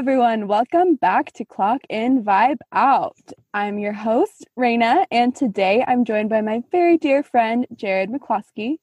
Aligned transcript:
everyone. 0.00 0.48
Welcome 0.48 0.94
back 0.94 1.30
to 1.32 1.44
Clock 1.44 1.82
In 1.90 2.24
Vibe 2.24 2.60
Out. 2.72 3.32
I'm 3.52 3.78
your 3.78 3.92
host, 3.92 4.46
Raina, 4.58 5.04
and 5.10 5.36
today 5.36 5.84
I'm 5.86 6.06
joined 6.06 6.30
by 6.30 6.40
my 6.40 6.62
very 6.72 6.96
dear 6.96 7.22
friend, 7.22 7.66
Jared 7.76 8.08
McCloskey. 8.08 8.76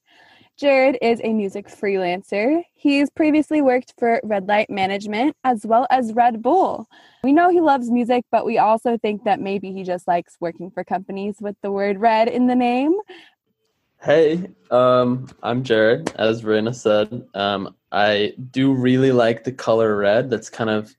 Jared 0.57 0.95
is 1.01 1.19
a 1.23 1.33
music 1.33 1.69
freelancer. 1.69 2.61
He's 2.75 3.09
previously 3.09 3.63
worked 3.63 3.95
for 3.97 4.21
Red 4.23 4.47
Light 4.47 4.69
Management 4.69 5.35
as 5.43 5.65
well 5.65 5.87
as 5.89 6.13
Red 6.13 6.43
Bull. 6.43 6.87
We 7.23 7.33
know 7.33 7.49
he 7.49 7.61
loves 7.61 7.89
music, 7.89 8.23
but 8.29 8.45
we 8.45 8.59
also 8.59 8.99
think 8.99 9.23
that 9.23 9.39
maybe 9.39 9.71
he 9.71 9.81
just 9.81 10.07
likes 10.07 10.37
working 10.39 10.69
for 10.69 10.83
companies 10.83 11.37
with 11.41 11.55
the 11.63 11.71
word 11.71 11.99
red 11.99 12.27
in 12.27 12.45
the 12.45 12.55
name. 12.55 12.93
Hey, 13.99 14.51
um, 14.69 15.27
I'm 15.41 15.63
Jared. 15.63 16.13
As 16.19 16.43
Raina 16.43 16.75
said, 16.75 17.25
um, 17.33 17.73
I 17.91 18.35
do 18.51 18.71
really 18.71 19.11
like 19.11 19.43
the 19.43 19.51
color 19.51 19.97
red. 19.97 20.29
That's 20.29 20.51
kind 20.51 20.69
of 20.69 20.95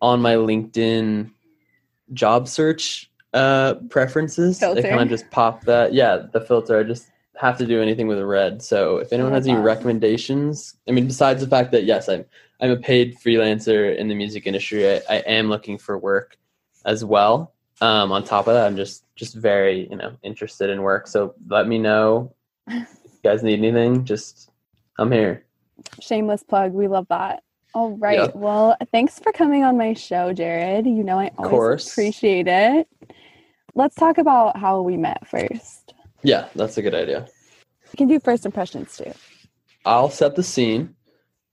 on 0.00 0.20
my 0.20 0.34
LinkedIn 0.34 1.30
job 2.12 2.48
search 2.48 3.10
uh, 3.34 3.74
preferences. 3.90 4.58
Filter. 4.58 4.80
It 4.80 4.90
kind 4.90 5.02
of 5.02 5.08
just 5.08 5.30
pop 5.30 5.62
that. 5.64 5.92
Yeah, 5.92 6.26
the 6.32 6.40
filter. 6.40 6.78
I 6.78 6.82
just 6.82 7.08
have 7.36 7.58
to 7.58 7.66
do 7.66 7.80
anything 7.80 8.08
with 8.08 8.20
red. 8.20 8.62
So 8.62 8.98
if 8.98 9.12
anyone 9.12 9.32
has 9.32 9.46
any 9.46 9.58
recommendations, 9.58 10.74
I 10.88 10.92
mean, 10.92 11.06
besides 11.06 11.40
the 11.40 11.48
fact 11.48 11.72
that 11.72 11.84
yes, 11.84 12.08
I'm 12.08 12.24
I'm 12.60 12.70
a 12.70 12.76
paid 12.76 13.16
freelancer 13.18 13.96
in 13.96 14.08
the 14.08 14.14
music 14.14 14.46
industry. 14.46 14.88
I, 14.90 15.00
I 15.08 15.16
am 15.18 15.48
looking 15.48 15.78
for 15.78 15.96
work 15.96 16.36
as 16.84 17.04
well. 17.04 17.52
Um, 17.80 18.10
on 18.10 18.24
top 18.24 18.48
of 18.48 18.54
that, 18.54 18.66
I'm 18.66 18.76
just 18.76 19.04
just 19.14 19.34
very 19.34 19.88
you 19.88 19.96
know 19.96 20.16
interested 20.22 20.70
in 20.70 20.82
work. 20.82 21.06
So 21.06 21.34
let 21.48 21.68
me 21.68 21.78
know 21.78 22.34
if 22.66 22.88
you 23.04 23.20
guys 23.22 23.42
need 23.42 23.58
anything. 23.58 24.04
Just 24.04 24.50
I'm 24.98 25.12
here. 25.12 25.44
Shameless 26.00 26.42
plug. 26.42 26.72
We 26.72 26.88
love 26.88 27.06
that. 27.08 27.44
All 27.78 27.90
right. 27.90 28.18
Yeah. 28.18 28.30
Well, 28.34 28.76
thanks 28.90 29.20
for 29.20 29.30
coming 29.30 29.62
on 29.62 29.78
my 29.78 29.94
show, 29.94 30.32
Jared. 30.32 30.84
You 30.84 31.04
know, 31.04 31.20
I 31.20 31.30
always 31.38 31.92
appreciate 31.92 32.48
it. 32.48 32.88
Let's 33.76 33.94
talk 33.94 34.18
about 34.18 34.56
how 34.56 34.82
we 34.82 34.96
met 34.96 35.24
first. 35.28 35.94
Yeah, 36.24 36.48
that's 36.56 36.76
a 36.76 36.82
good 36.82 36.96
idea. 36.96 37.28
We 37.92 37.96
can 37.96 38.08
do 38.08 38.18
first 38.18 38.44
impressions 38.44 38.96
too. 38.96 39.12
I'll 39.84 40.10
set 40.10 40.34
the 40.34 40.42
scene. 40.42 40.96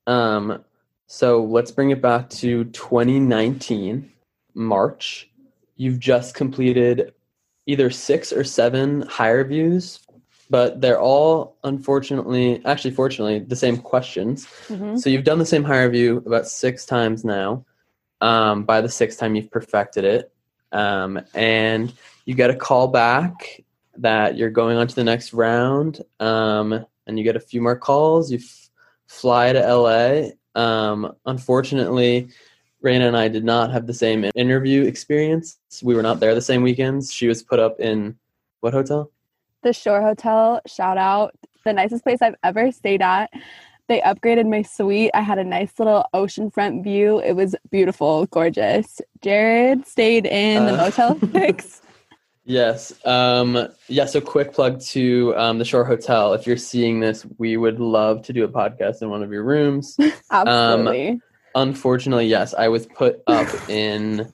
Um, 0.07 0.63
so 1.05 1.43
let's 1.43 1.69
bring 1.69 1.91
it 1.91 2.01
back 2.01 2.31
to 2.31 2.63
2019, 2.63 4.11
March. 4.55 5.29
You've 5.75 5.99
just 5.99 6.33
completed 6.33 7.13
either 7.67 7.91
six 7.91 8.33
or 8.33 8.43
seven 8.43 9.03
HireVues, 9.03 9.99
but 10.49 10.81
they're 10.81 10.99
all 10.99 11.57
unfortunately, 11.63 12.63
actually, 12.65 12.91
fortunately, 12.91 13.39
the 13.39 13.55
same 13.55 13.77
questions. 13.77 14.45
Mhm. 14.67 14.99
So 14.99 15.09
you've 15.09 15.23
done 15.23 15.39
the 15.39 15.45
same 15.45 15.63
HireVue 15.63 16.25
about 16.25 16.47
six 16.47 16.85
times 16.85 17.23
now. 17.25 17.65
Um, 18.21 18.63
by 18.63 18.81
the 18.81 18.89
sixth 18.89 19.19
time, 19.19 19.35
you've 19.35 19.51
perfected 19.51 20.03
it. 20.05 20.31
Um, 20.71 21.21
and 21.33 21.93
you 22.25 22.35
get 22.35 22.49
a 22.49 22.55
call 22.55 22.87
back 22.87 23.63
that 23.97 24.37
you're 24.37 24.49
going 24.49 24.77
on 24.77 24.87
to 24.87 24.95
the 24.95 25.03
next 25.03 25.33
round. 25.33 26.01
Um, 26.19 26.85
and 27.07 27.17
you 27.17 27.23
get 27.23 27.35
a 27.35 27.39
few 27.39 27.61
more 27.61 27.75
calls. 27.75 28.31
You 28.31 28.39
f- 28.39 28.69
fly 29.07 29.53
to 29.53 29.59
LA. 29.59 30.31
Um, 30.55 31.13
unfortunately, 31.25 32.29
Raina 32.83 33.07
and 33.07 33.17
I 33.17 33.27
did 33.27 33.43
not 33.43 33.71
have 33.71 33.87
the 33.87 33.93
same 33.93 34.29
interview 34.35 34.83
experience. 34.83 35.57
We 35.81 35.95
were 35.95 36.03
not 36.03 36.19
there 36.19 36.35
the 36.35 36.41
same 36.41 36.61
weekends. 36.61 37.11
She 37.11 37.27
was 37.27 37.41
put 37.43 37.59
up 37.59 37.79
in 37.79 38.15
what 38.61 38.73
hotel? 38.73 39.11
The 39.65 39.73
Shore 39.73 39.99
Hotel, 39.99 40.61
shout 40.67 40.99
out, 40.99 41.33
the 41.63 41.73
nicest 41.73 42.03
place 42.03 42.21
I've 42.21 42.35
ever 42.43 42.71
stayed 42.71 43.01
at. 43.01 43.31
They 43.87 43.99
upgraded 44.01 44.47
my 44.47 44.61
suite. 44.61 45.09
I 45.15 45.21
had 45.21 45.39
a 45.39 45.43
nice 45.43 45.71
little 45.79 46.05
oceanfront 46.13 46.83
view. 46.83 47.19
It 47.19 47.31
was 47.31 47.55
beautiful, 47.71 48.27
gorgeous. 48.27 49.01
Jared 49.23 49.87
stayed 49.87 50.27
in 50.27 50.67
the 50.67 50.73
Uh, 50.73 50.77
Motel 50.77 51.19
6. 51.31 51.81
Yes. 52.43 52.93
Um, 53.07 53.67
yeah. 53.87 54.05
So, 54.05 54.21
quick 54.21 54.53
plug 54.53 54.81
to 54.81 55.33
um, 55.35 55.57
the 55.57 55.65
Shore 55.65 55.83
Hotel. 55.83 56.33
If 56.33 56.45
you're 56.45 56.57
seeing 56.57 56.99
this, 56.99 57.25
we 57.39 57.57
would 57.57 57.79
love 57.79 58.21
to 58.25 58.33
do 58.33 58.43
a 58.43 58.47
podcast 58.47 59.01
in 59.01 59.09
one 59.09 59.23
of 59.23 59.31
your 59.31 59.41
rooms. 59.43 59.97
Absolutely. 60.31 61.19
Unfortunately, 61.55 62.27
yes, 62.27 62.53
I 62.53 62.67
was 62.67 62.85
put 62.85 63.23
up 63.25 63.47
in. 63.67 64.31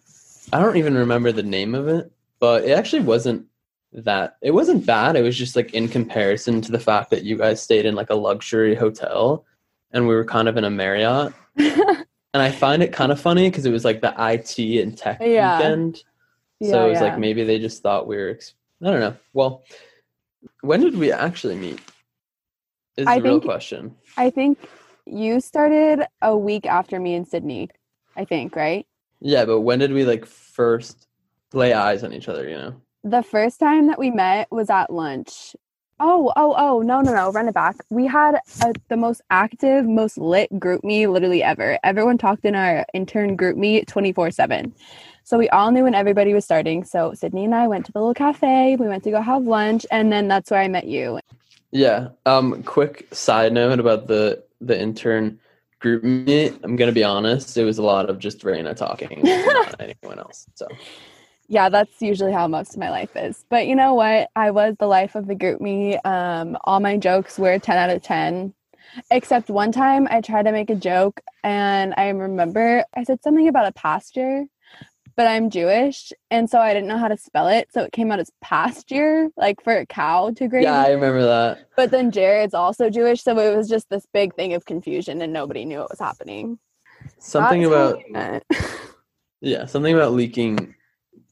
I 0.51 0.59
don't 0.59 0.75
even 0.75 0.95
remember 0.95 1.31
the 1.31 1.41
name 1.44 1.73
of 1.73 1.88
it, 1.88 2.11
but 2.41 2.66
it 2.66 2.72
actually 2.72 3.03
wasn't 3.03 3.45
that. 3.94 4.38
It 4.41 4.52
wasn't 4.52 4.85
bad. 4.85 5.16
It 5.16 5.22
was 5.22 5.38
just 5.38 5.56
like 5.56 5.74
in 5.74 5.88
comparison 5.88 6.62
to 6.62 6.72
the 6.72 6.79
fact 6.79 7.09
that 7.12 7.24
you 7.24 7.38
guys 7.38 7.62
stayed 7.62 7.85
in 7.85 7.96
like 7.96 8.09
a 8.09 8.16
luxury 8.16 8.75
hotel, 8.75 9.46
and 9.91 10.07
we 10.07 10.16
were 10.16 10.25
kind 10.25 10.47
of 10.47 10.57
in 10.57 10.63
a 10.63 10.69
Marriott. 10.69 11.34
And 12.34 12.41
I 12.41 12.50
find 12.50 12.81
it 12.81 12.94
kind 12.94 13.12
of 13.12 13.19
funny 13.19 13.50
because 13.50 13.66
it 13.66 13.72
was 13.72 13.84
like 13.84 14.01
the 14.01 14.13
IT 14.18 14.57
and 14.81 14.97
tech 14.97 15.19
Yeah. 15.22 15.57
weekend. 15.57 16.03
Yeah, 16.59 16.72
so 16.72 16.85
it 16.85 16.90
was 16.90 17.00
yeah. 17.01 17.03
like 17.09 17.19
maybe 17.19 17.44
they 17.44 17.59
just 17.59 17.81
thought 17.81 18.07
we 18.07 18.16
were. 18.16 18.40
I 18.81 18.85
don't 18.85 19.00
know. 19.00 19.18
Well, 19.34 19.63
when 20.62 20.80
did 20.80 20.97
we 20.97 21.12
actually 21.12 21.56
meet? 21.56 21.80
Is 22.97 23.07
I 23.07 23.18
the 23.18 23.24
real 23.24 23.41
question. 23.41 23.96
I 24.18 24.30
think 24.30 24.59
you 25.06 25.41
started 25.41 26.06
a 26.22 26.38
week 26.38 26.66
after 26.66 27.00
me 27.00 27.16
in 27.16 27.25
Sydney. 27.25 27.69
I 28.16 28.25
think, 28.25 28.56
right? 28.56 28.85
Yeah, 29.19 29.46
but 29.46 29.62
when 29.62 29.80
did 29.80 29.91
we 29.91 30.06
like 30.06 30.25
first 30.25 31.07
lay 31.53 31.74
eyes 31.74 32.03
on 32.03 32.13
each 32.13 32.30
other? 32.30 32.47
You 32.47 32.56
know. 32.56 32.81
The 33.03 33.23
first 33.23 33.59
time 33.59 33.88
that 33.88 33.97
we 33.97 34.12
met 34.12 34.47
was 34.51 34.69
at 34.69 34.91
lunch. 34.91 35.56
Oh, 36.00 36.34
oh, 36.35 36.56
oh, 36.57 36.81
no, 36.81 37.01
no, 37.01 37.13
no, 37.13 37.31
run 37.31 37.47
it 37.47 37.53
back. 37.53 37.75
We 37.89 38.07
had 38.07 38.35
a, 38.63 38.73
the 38.89 38.97
most 38.97 39.22
active, 39.29 39.85
most 39.85 40.17
lit 40.17 40.50
GroupMe 40.53 41.12
literally 41.12 41.44
ever. 41.44 41.78
Everyone 41.84 42.17
talked 42.17 42.44
in 42.45 42.56
our 42.56 42.85
intern 42.94 43.38
GroupMe 43.38 43.85
24 43.88 44.31
7. 44.31 44.73
So 45.23 45.38
we 45.38 45.50
all 45.50 45.72
knew 45.72 45.84
when 45.84 45.95
everybody 45.95 46.34
was 46.34 46.44
starting. 46.44 46.84
So 46.84 47.13
Sydney 47.13 47.45
and 47.45 47.53
I 47.53 47.67
went 47.67 47.85
to 47.85 47.91
the 47.91 48.00
little 48.00 48.13
cafe. 48.13 48.75
We 48.75 48.88
went 48.88 49.03
to 49.03 49.12
go 49.12 49.22
have 49.22 49.44
lunch. 49.44 49.85
And 49.91 50.12
then 50.12 50.28
that's 50.28 50.50
where 50.51 50.59
I 50.59 50.68
met 50.68 50.88
you. 50.88 51.19
Yeah. 51.72 52.09
Um. 52.25 52.63
Quick 52.63 53.07
side 53.13 53.53
note 53.53 53.79
about 53.79 54.07
the 54.07 54.44
the 54.59 54.79
intern 54.79 55.39
group 55.79 56.03
meet. 56.03 56.53
I'm 56.63 56.75
gonna 56.75 56.91
be 56.91 57.03
honest. 57.03 57.57
It 57.57 57.63
was 57.63 57.78
a 57.78 57.83
lot 57.83 58.09
of 58.09 58.19
just 58.19 58.41
Raina 58.41 58.75
talking, 58.75 59.22
not 59.23 59.75
anyone 59.79 60.19
else. 60.19 60.47
So 60.56 60.68
yeah, 61.51 61.67
that's 61.67 62.01
usually 62.01 62.31
how 62.31 62.47
most 62.47 62.75
of 62.75 62.79
my 62.79 62.89
life 62.89 63.13
is. 63.13 63.44
But 63.50 63.67
you 63.67 63.75
know 63.75 63.94
what? 63.94 64.29
I 64.38 64.51
was 64.51 64.78
the 64.79 64.88
life 64.88 65.16
of 65.16 65.28
the 65.28 65.35
GroupMe. 65.35 66.00
Um, 66.06 66.57
all 66.63 66.79
my 66.79 66.95
jokes 66.95 67.38
were 67.38 67.59
10 67.59 67.78
out 67.78 67.89
of 67.89 68.01
10. 68.01 68.53
Except 69.12 69.50
one 69.50 69.73
time 69.73 70.07
I 70.09 70.22
tried 70.22 70.44
to 70.44 70.53
make 70.53 70.69
a 70.69 70.75
joke 70.75 71.19
and 71.44 71.94
I 71.97 72.07
remember 72.07 72.85
I 72.95 73.03
said 73.03 73.22
something 73.22 73.50
about 73.50 73.67
a 73.67 73.73
pasture, 73.73 74.45
but 75.17 75.28
I'm 75.28 75.50
Jewish 75.50 76.13
and 76.29 76.50
so 76.50 76.57
I 76.57 76.73
didn't 76.73 76.88
know 76.88 76.97
how 76.97 77.09
to 77.09 77.17
spell 77.17 77.50
it. 77.50 77.68
So 77.73 77.83
it 77.83 77.91
came 77.91 78.13
out 78.13 78.22
as 78.22 78.31
pasture, 78.39 79.28
like 79.35 79.62
for 79.62 79.75
a 79.75 79.85
cow 79.85 80.31
to 80.31 80.47
graze. 80.47 80.63
yeah, 80.63 80.81
I 80.81 80.91
remember 80.91 81.23
that. 81.23 81.68
but 81.75 81.91
then 81.91 82.12
Jared's 82.12 82.53
also 82.53 82.89
Jewish, 82.89 83.23
so 83.23 83.38
it 83.38 83.57
was 83.57 83.68
just 83.68 83.89
this 83.89 84.07
big 84.13 84.35
thing 84.35 84.53
of 84.53 84.63
confusion 84.63 85.22
and 85.22 85.33
nobody 85.33 85.66
knew 85.66 85.79
what 85.79 85.89
was 85.89 86.00
happening. 86.00 86.59
Something 87.19 87.66
about 87.66 88.01
yeah, 89.41 89.66
something 89.66 89.94
about 89.94 90.13
leaking 90.13 90.75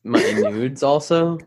my 0.09 0.21
nudes 0.31 0.83
also, 0.83 1.37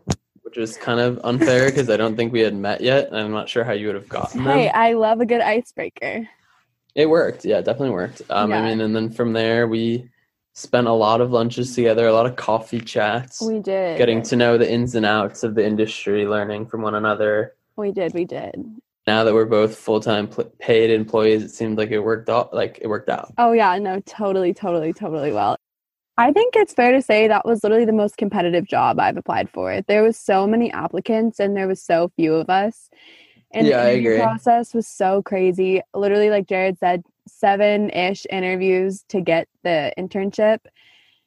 which 0.43 0.57
was 0.57 0.77
kind 0.77 0.99
of 0.99 1.19
unfair 1.23 1.65
because 1.69 1.89
I 1.89 1.97
don't 1.97 2.15
think 2.15 2.31
we 2.33 2.39
had 2.41 2.55
met 2.55 2.81
yet, 2.81 3.07
and 3.09 3.17
I'm 3.17 3.31
not 3.31 3.49
sure 3.49 3.63
how 3.63 3.73
you 3.73 3.87
would 3.87 3.95
have 3.95 4.09
gotten 4.09 4.43
them. 4.43 4.57
hey, 4.57 4.69
I 4.69 4.93
love 4.93 5.19
a 5.21 5.25
good 5.25 5.41
icebreaker. 5.41 6.27
It 6.95 7.07
worked. 7.09 7.43
Yeah, 7.43 7.57
it 7.59 7.65
definitely 7.65 7.89
worked. 7.91 8.21
Um, 8.29 8.51
Yeah. 8.51 8.59
I 8.59 8.69
mean, 8.69 8.81
and 8.81 8.95
then 8.95 9.09
from 9.09 9.33
there 9.33 9.67
we 9.67 10.09
spent 10.53 10.85
a 10.87 10.91
lot 10.93 11.19
of 11.21 11.31
lunches 11.31 11.73
together, 11.73 12.05
a 12.07 12.13
lot 12.13 12.27
of 12.27 12.35
coffee 12.35 12.79
chats, 12.79 13.41
We 13.41 13.59
did. 13.59 13.97
getting 13.97 14.21
to 14.23 14.35
know 14.35 14.57
the 14.57 14.71
ins 14.71 14.93
and 14.93 15.05
outs 15.05 15.43
of 15.43 15.55
the 15.55 15.65
industry, 15.65 16.27
learning 16.27 16.67
from 16.67 16.83
one 16.83 16.93
another. 16.93 17.55
We 17.75 17.91
did. 17.91 18.13
We 18.13 18.25
did. 18.25 18.53
Now 19.07 19.23
that 19.23 19.33
we're 19.33 19.45
both 19.45 19.75
full 19.75 19.99
time 19.99 20.27
pl- 20.27 20.53
paid 20.59 20.91
employees, 20.91 21.41
it 21.43 21.49
seemed 21.49 21.77
like 21.79 21.89
it 21.89 21.99
worked 21.99 22.29
out. 22.29 22.53
Like 22.53 22.77
it 22.81 22.87
worked 22.87 23.09
out. 23.09 23.33
Oh 23.39 23.51
yeah, 23.51 23.77
no, 23.79 23.99
totally, 24.01 24.53
totally, 24.53 24.93
totally 24.93 25.31
well. 25.33 25.57
I 26.17 26.31
think 26.31 26.55
it's 26.55 26.73
fair 26.73 26.91
to 26.91 27.01
say 27.01 27.27
that 27.27 27.45
was 27.45 27.63
literally 27.63 27.85
the 27.85 27.91
most 27.91 28.17
competitive 28.17 28.67
job 28.67 28.99
I've 28.99 29.17
applied 29.17 29.49
for. 29.49 29.81
There 29.81 30.03
was 30.03 30.17
so 30.17 30.45
many 30.45 30.71
applicants 30.71 31.39
and 31.39 31.57
there 31.57 31.67
was 31.67 31.81
so 31.81 32.11
few 32.15 32.35
of 32.35 32.49
us. 32.49 32.89
And 33.51 33.67
Yeah, 33.67 33.83
the 33.83 33.91
interview 33.93 34.19
process 34.19 34.73
was 34.73 34.87
so 34.87 35.21
crazy. 35.23 35.81
Literally, 35.93 36.29
like 36.29 36.47
Jared 36.47 36.77
said, 36.77 37.03
seven 37.27 37.89
ish 37.91 38.25
interviews 38.29 39.03
to 39.09 39.21
get 39.21 39.47
the 39.63 39.91
internship. 39.97 40.59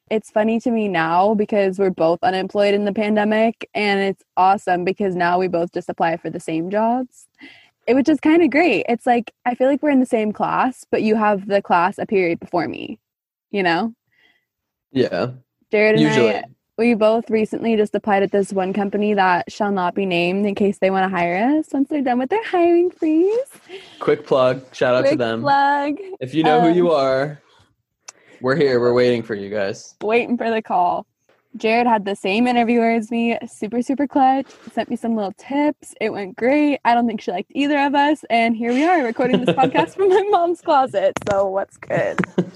It's 0.09 0.31
funny 0.31 0.59
to 0.61 0.71
me 0.71 0.87
now 0.87 1.33
because 1.35 1.79
we're 1.79 1.89
both 1.89 2.19
unemployed 2.23 2.73
in 2.73 2.85
the 2.85 2.93
pandemic, 2.93 3.69
and 3.73 3.99
it's 3.99 4.23
awesome 4.37 4.85
because 4.85 5.15
now 5.15 5.37
we 5.37 5.49
both 5.49 5.73
just 5.73 5.89
apply 5.89 6.15
for 6.17 6.29
the 6.29 6.39
same 6.39 6.69
jobs. 6.69 7.27
It 7.87 7.93
which 7.95 8.09
is 8.09 8.19
kind 8.19 8.41
of 8.41 8.49
great. 8.49 8.85
It's 8.87 9.05
like 9.05 9.31
I 9.45 9.55
feel 9.55 9.67
like 9.67 9.81
we're 9.83 9.89
in 9.89 9.99
the 9.99 10.05
same 10.05 10.31
class, 10.31 10.85
but 10.91 11.03
you 11.03 11.15
have 11.15 11.47
the 11.47 11.61
class 11.61 11.97
a 11.97 12.05
period 12.05 12.39
before 12.39 12.67
me. 12.67 12.99
You 13.51 13.63
know, 13.63 13.93
Yeah, 14.91 15.31
Jared 15.71 15.95
and 15.95 16.01
usually. 16.01 16.35
I, 16.35 16.43
we 16.77 16.93
both 16.93 17.29
recently 17.31 17.75
just 17.75 17.95
applied 17.95 18.21
at 18.21 18.31
this 18.31 18.53
one 18.53 18.71
company 18.71 19.15
that 19.15 19.51
shall 19.51 19.71
not 19.71 19.95
be 19.95 20.05
named 20.05 20.45
in 20.45 20.53
case 20.53 20.77
they 20.77 20.91
want 20.91 21.05
to 21.05 21.09
hire 21.09 21.57
us 21.57 21.65
once 21.73 21.89
they're 21.89 22.03
done 22.03 22.19
with 22.19 22.29
their 22.29 22.43
hiring 22.45 22.91
freeze. 22.91 23.47
Quick 23.99 24.27
plug. 24.27 24.63
Shout 24.75 24.93
out 24.95 25.09
to 25.09 25.15
them. 25.15 25.41
plug. 25.41 25.95
If 26.19 26.35
you 26.35 26.43
know 26.43 26.61
who 26.61 26.69
Um, 26.69 26.77
you 26.77 26.91
are, 26.91 27.41
We're 28.41 28.55
here. 28.55 28.79
We're 28.79 28.93
waiting 28.93 29.23
for 29.23 29.33
you 29.33 29.49
guys. 29.49 29.95
Waiting 30.03 30.37
for 30.37 30.51
the 30.51 30.61
call. 30.61 31.07
Jared 31.55 31.87
had 31.87 32.05
the 32.05 32.15
same 32.15 32.45
interviewer 32.45 32.91
as 32.91 33.09
me, 33.09 33.35
super, 33.47 33.81
super 33.81 34.05
clutch. 34.05 34.45
Sent 34.73 34.91
me 34.91 34.95
some 34.95 35.15
little 35.15 35.33
tips. 35.39 35.95
It 35.99 36.11
went 36.11 36.35
great. 36.35 36.79
I 36.85 36.93
don't 36.93 37.07
think 37.07 37.21
she 37.21 37.31
liked 37.31 37.51
either 37.55 37.79
of 37.79 37.95
us. 37.95 38.23
And 38.29 38.55
here 38.55 38.71
we 38.71 38.83
are 38.85 39.03
recording 39.03 39.43
this 39.43 39.55
podcast 39.55 39.95
from 39.95 40.09
my 40.09 40.21
mom's 40.29 40.61
closet. 40.61 41.13
So, 41.31 41.47
what's 41.47 41.77
good? 41.77 42.19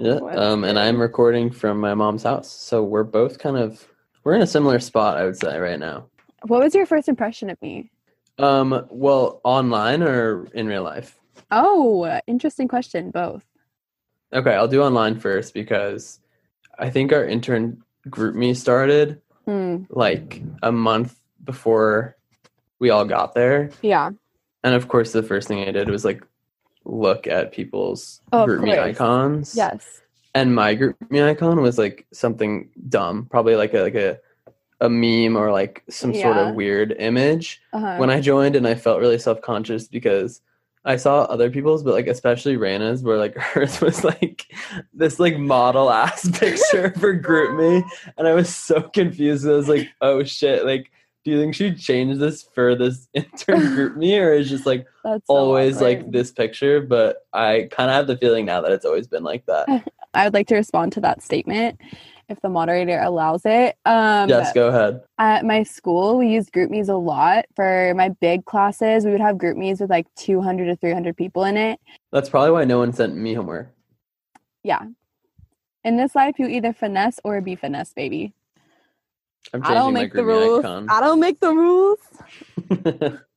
Yeah. 0.00 0.14
Um, 0.14 0.64
and? 0.64 0.78
I'm 0.78 1.00
recording 1.00 1.50
from 1.50 1.78
my 1.78 1.94
mom's 1.94 2.22
house. 2.22 2.50
So 2.50 2.82
we're 2.82 3.04
both 3.04 3.38
kind 3.38 3.56
of 3.56 3.86
we're 4.24 4.34
in 4.34 4.42
a 4.42 4.46
similar 4.46 4.80
spot, 4.80 5.16
I 5.18 5.24
would 5.24 5.36
say, 5.36 5.58
right 5.58 5.78
now. 5.78 6.06
What 6.46 6.62
was 6.62 6.74
your 6.74 6.86
first 6.86 7.08
impression 7.08 7.50
of 7.50 7.60
me? 7.60 7.90
Um, 8.38 8.86
well, 8.90 9.40
online 9.44 10.02
or 10.02 10.46
in 10.54 10.66
real 10.66 10.82
life? 10.82 11.18
Oh, 11.50 12.20
interesting 12.26 12.68
question. 12.68 13.10
Both. 13.10 13.44
Okay, 14.32 14.54
I'll 14.54 14.68
do 14.68 14.82
online 14.82 15.18
first 15.18 15.52
because 15.52 16.20
I 16.78 16.88
think 16.90 17.12
our 17.12 17.24
intern 17.24 17.82
GroupMe 18.08 18.56
started 18.56 19.20
Hmm. 19.46 19.84
like 19.90 20.42
a 20.62 20.70
month 20.70 21.18
before 21.44 22.16
we 22.78 22.90
all 22.90 23.04
got 23.04 23.34
there. 23.34 23.70
Yeah. 23.82 24.10
And 24.62 24.74
of 24.74 24.88
course, 24.88 25.12
the 25.12 25.22
first 25.22 25.48
thing 25.48 25.66
I 25.66 25.72
did 25.72 25.88
was 25.90 26.04
like 26.04 26.22
look 26.84 27.26
at 27.26 27.52
people's 27.52 28.20
Oh, 28.32 28.46
GroupMe 28.46 28.78
icons. 28.78 29.54
Yes. 29.56 30.00
And 30.34 30.54
my 30.54 30.74
group 30.74 30.96
me 31.10 31.22
icon 31.22 31.60
was 31.60 31.78
like 31.78 32.06
something 32.12 32.70
dumb, 32.88 33.26
probably 33.30 33.56
like 33.56 33.74
a 33.74 33.80
like 33.80 33.94
a 33.94 34.18
a 34.80 34.88
meme 34.88 35.36
or 35.36 35.52
like 35.52 35.82
some 35.90 36.14
sort 36.14 36.36
of 36.36 36.54
weird 36.54 36.94
image. 36.98 37.60
Uh-huh. 37.72 37.96
When 37.96 38.10
I 38.10 38.20
joined 38.20 38.56
and 38.56 38.66
I 38.66 38.74
felt 38.74 39.00
really 39.00 39.18
self 39.18 39.42
conscious 39.42 39.88
because 39.88 40.40
I 40.84 40.96
saw 40.96 41.22
other 41.22 41.50
people's, 41.50 41.82
but 41.82 41.92
like 41.92 42.06
especially 42.06 42.56
Raina's, 42.56 43.02
where 43.02 43.18
like 43.18 43.34
hers 43.36 43.80
was 43.80 44.04
like 44.04 44.46
this 44.94 45.20
like 45.20 45.36
model 45.36 45.90
ass 45.90 46.28
picture 46.38 46.92
for 46.98 47.18
GroupMe, 47.18 47.82
and 48.16 48.26
I 48.26 48.32
was 48.32 48.54
so 48.54 48.82
confused. 48.82 49.46
I 49.46 49.52
was 49.52 49.68
like, 49.68 49.88
oh 50.00 50.24
shit, 50.24 50.64
like. 50.64 50.90
Do 51.24 51.30
you 51.30 51.40
think 51.40 51.54
she 51.54 51.74
changed 51.74 52.18
this 52.18 52.42
for 52.42 52.74
this 52.74 53.08
intern 53.14 53.60
GroupMe, 53.60 54.20
or 54.20 54.32
is 54.32 54.48
just 54.48 54.66
like 54.66 54.86
That's 55.04 55.26
so 55.26 55.34
always 55.34 55.80
like 55.80 56.10
this 56.10 56.32
picture? 56.32 56.80
But 56.80 57.26
I 57.32 57.68
kind 57.70 57.90
of 57.90 57.96
have 57.96 58.06
the 58.06 58.16
feeling 58.16 58.46
now 58.46 58.60
that 58.62 58.72
it's 58.72 58.84
always 58.84 59.06
been 59.06 59.22
like 59.22 59.44
that. 59.46 59.68
I 60.14 60.24
would 60.24 60.34
like 60.34 60.48
to 60.48 60.56
respond 60.56 60.92
to 60.94 61.00
that 61.02 61.22
statement 61.22 61.78
if 62.30 62.40
the 62.40 62.48
moderator 62.48 63.00
allows 63.00 63.42
it. 63.44 63.76
Um, 63.84 64.28
yes, 64.28 64.52
go 64.52 64.68
ahead. 64.68 65.02
At 65.18 65.44
my 65.44 65.62
school, 65.62 66.16
we 66.16 66.28
used 66.28 66.52
GroupMe's 66.52 66.88
a 66.88 66.96
lot. 66.96 67.44
For 67.54 67.92
my 67.94 68.08
big 68.08 68.44
classes, 68.44 69.04
we 69.04 69.12
would 69.12 69.20
have 69.20 69.36
GroupMe's 69.36 69.80
with 69.80 69.90
like 69.90 70.06
200 70.16 70.66
to 70.66 70.76
300 70.76 71.16
people 71.16 71.44
in 71.44 71.56
it. 71.56 71.78
That's 72.12 72.28
probably 72.28 72.52
why 72.52 72.64
no 72.64 72.78
one 72.78 72.92
sent 72.92 73.16
me 73.16 73.34
homework. 73.34 73.74
Yeah. 74.62 74.82
In 75.84 75.96
this 75.96 76.14
life, 76.14 76.36
you 76.38 76.46
either 76.46 76.72
finesse 76.72 77.18
or 77.24 77.40
be 77.40 77.56
finesse, 77.56 77.92
baby. 77.92 78.34
I'm 79.52 79.64
I 79.64 79.74
don't 79.74 79.94
make 79.94 80.12
the 80.12 80.24
rules. 80.24 80.64
icon. 80.64 80.88
I 80.88 81.00
don't 81.00 81.20
make 81.20 81.40
the 81.40 81.52
rules. 81.52 81.98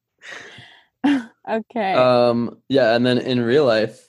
Okay. 1.50 1.94
um 1.94 2.58
yeah 2.70 2.96
and 2.96 3.06
then 3.06 3.18
in 3.18 3.42
real 3.42 3.66
life 3.66 4.08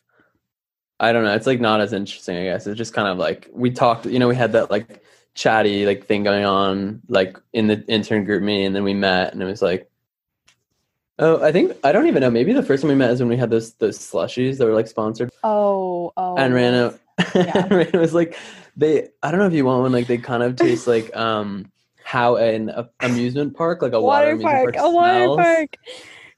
i 1.01 1.13
don't 1.13 1.25
know 1.25 1.35
it's 1.35 1.49
like 1.49 1.61
not 1.61 1.81
as 1.81 1.93
interesting 1.93 2.37
i 2.37 2.45
guess 2.45 2.67
it's 2.69 2.79
just 2.79 2.95
kind 2.95 3.09
of 3.09 3.19
like 3.19 3.51
we 3.53 3.73
talked 3.73 4.07
you 4.07 4.21
know 4.21 4.29
we 4.29 4.37
had 4.37 4.53
that 4.53 4.71
like 4.71 5.03
chatty 5.35 5.85
like 5.85 6.07
thing 6.07 6.23
going 6.23 6.45
on 6.45 7.03
like 7.09 7.37
in 7.53 7.67
the 7.67 7.85
intern 7.89 8.25
GroupMe 8.25 8.65
and 8.65 8.75
then 8.77 8.85
we 8.85 8.95
met 8.95 9.33
and 9.33 9.43
it 9.43 9.47
was 9.47 9.61
like 9.61 9.91
oh 11.19 11.43
i 11.43 11.51
think 11.51 11.77
i 11.83 11.91
don't 11.91 12.07
even 12.07 12.21
know 12.21 12.31
maybe 12.31 12.53
the 12.53 12.63
first 12.63 12.83
time 12.83 12.89
we 12.89 12.95
met 12.95 13.11
is 13.11 13.19
when 13.19 13.29
we 13.29 13.37
had 13.37 13.51
those 13.51 13.75
those 13.75 13.99
slushies 13.99 14.59
that 14.59 14.67
were 14.67 14.75
like 14.75 14.87
sponsored 14.87 15.31
oh, 15.43 16.13
oh. 16.17 16.37
and 16.37 16.55
Raina, 16.55 16.97
Yeah. 17.35 17.67
Raina 17.67 17.99
was 17.99 18.15
like 18.15 18.39
they 18.77 19.09
i 19.25 19.33
don't 19.33 19.41
know 19.41 19.47
if 19.49 19.55
you 19.55 19.65
want 19.65 19.83
one 19.83 19.91
like 19.91 20.07
they 20.07 20.19
kind 20.19 20.45
of 20.45 20.55
taste 20.65 20.87
like 20.87 21.15
um 21.17 21.73
how 22.05 22.37
an 22.37 22.69
a, 22.69 22.89
amusement 23.01 23.57
park 23.57 23.83
like 23.83 23.93
a 23.93 24.01
water, 24.01 24.37
water 24.37 24.43
park. 24.43 24.77
amusement 24.77 24.87
A 24.87 24.91
water 24.91 25.43
park. 25.43 25.77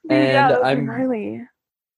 Dude, 0.09 0.13
And 0.13 0.53
I'm- 0.65 0.87
gnarly. 0.87 1.43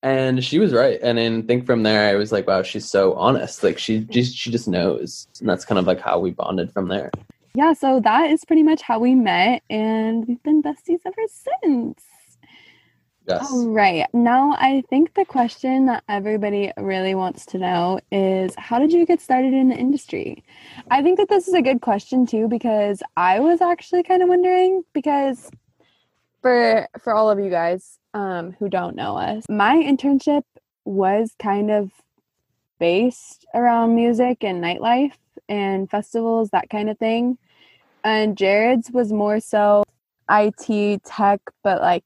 and 0.03 0.43
she 0.43 0.59
was 0.59 0.73
right 0.73 0.99
and 1.03 1.19
then 1.19 1.43
think 1.47 1.67
from 1.67 1.83
there 1.83 2.09
i 2.09 2.15
was 2.15 2.31
like 2.31 2.47
wow 2.47 2.63
she's 2.63 2.89
so 2.89 3.15
honest 3.15 3.65
like 3.65 3.79
she 3.79 3.99
just 3.99 4.35
she 4.37 4.49
just 4.51 4.69
knows 4.69 5.27
and 5.41 5.49
that's 5.49 5.65
kind 5.65 5.77
of 5.79 5.87
like 5.87 6.01
how 6.01 6.19
we 6.21 6.31
bonded 6.31 6.73
from 6.73 6.87
there 6.89 7.11
Yeah, 7.55 7.73
so 7.73 7.99
that 8.01 8.31
is 8.31 8.45
pretty 8.45 8.63
much 8.63 8.81
how 8.83 9.01
we 9.01 9.15
met, 9.17 9.63
and 9.69 10.25
we've 10.29 10.43
been 10.45 10.63
besties 10.63 11.01
ever 11.05 11.25
since. 11.27 12.01
Yes 13.29 13.47
All 13.51 13.69
right. 13.69 14.07
Now, 14.13 14.55
I 14.59 14.83
think 14.89 15.15
the 15.15 15.25
question 15.25 15.87
that 15.87 16.03
everybody 16.09 16.73
really 16.79 17.15
wants 17.15 17.45
to 17.47 17.59
know 17.59 18.01
is 18.11 18.55
how 18.57 18.79
did 18.79 18.93
you 18.93 19.05
get 19.05 19.21
started 19.21 19.53
in 19.53 19.69
the 19.69 19.77
industry? 19.77 20.43
I 20.91 21.03
think 21.03 21.19
that 21.19 21.29
this 21.29 21.47
is 21.47 21.55
a 21.55 21.63
good 21.63 21.81
question 21.81 22.27
too 22.27 22.49
because 22.49 23.03
I 23.17 23.41
was 23.41 23.61
actually 23.61 24.03
kind 24.03 24.23
of 24.23 24.29
wondering 24.29 24.83
because 24.95 25.51
for 26.43 26.89
for 27.03 27.15
all 27.15 27.31
of 27.31 27.39
you 27.39 27.51
guys 27.51 27.99
um 28.15 28.53
who 28.59 28.69
don't 28.69 28.97
know 28.97 29.17
us, 29.17 29.45
my 29.49 29.77
internship 29.77 30.43
was 30.85 31.35
kind 31.39 31.71
of 31.71 31.91
based 32.79 33.45
around 33.55 33.95
music 33.95 34.43
and 34.43 34.63
nightlife 34.63 35.13
and 35.49 35.91
festivals, 35.91 36.51
that 36.51 36.71
kind 36.71 36.89
of 36.89 36.99
thing. 36.99 37.37
And 38.05 38.39
Jared's 38.39 38.91
was 38.91 39.13
more 39.13 39.41
so 39.41 39.85
IT 40.31 41.05
tech, 41.05 41.41
but 41.63 41.81
like 41.83 42.05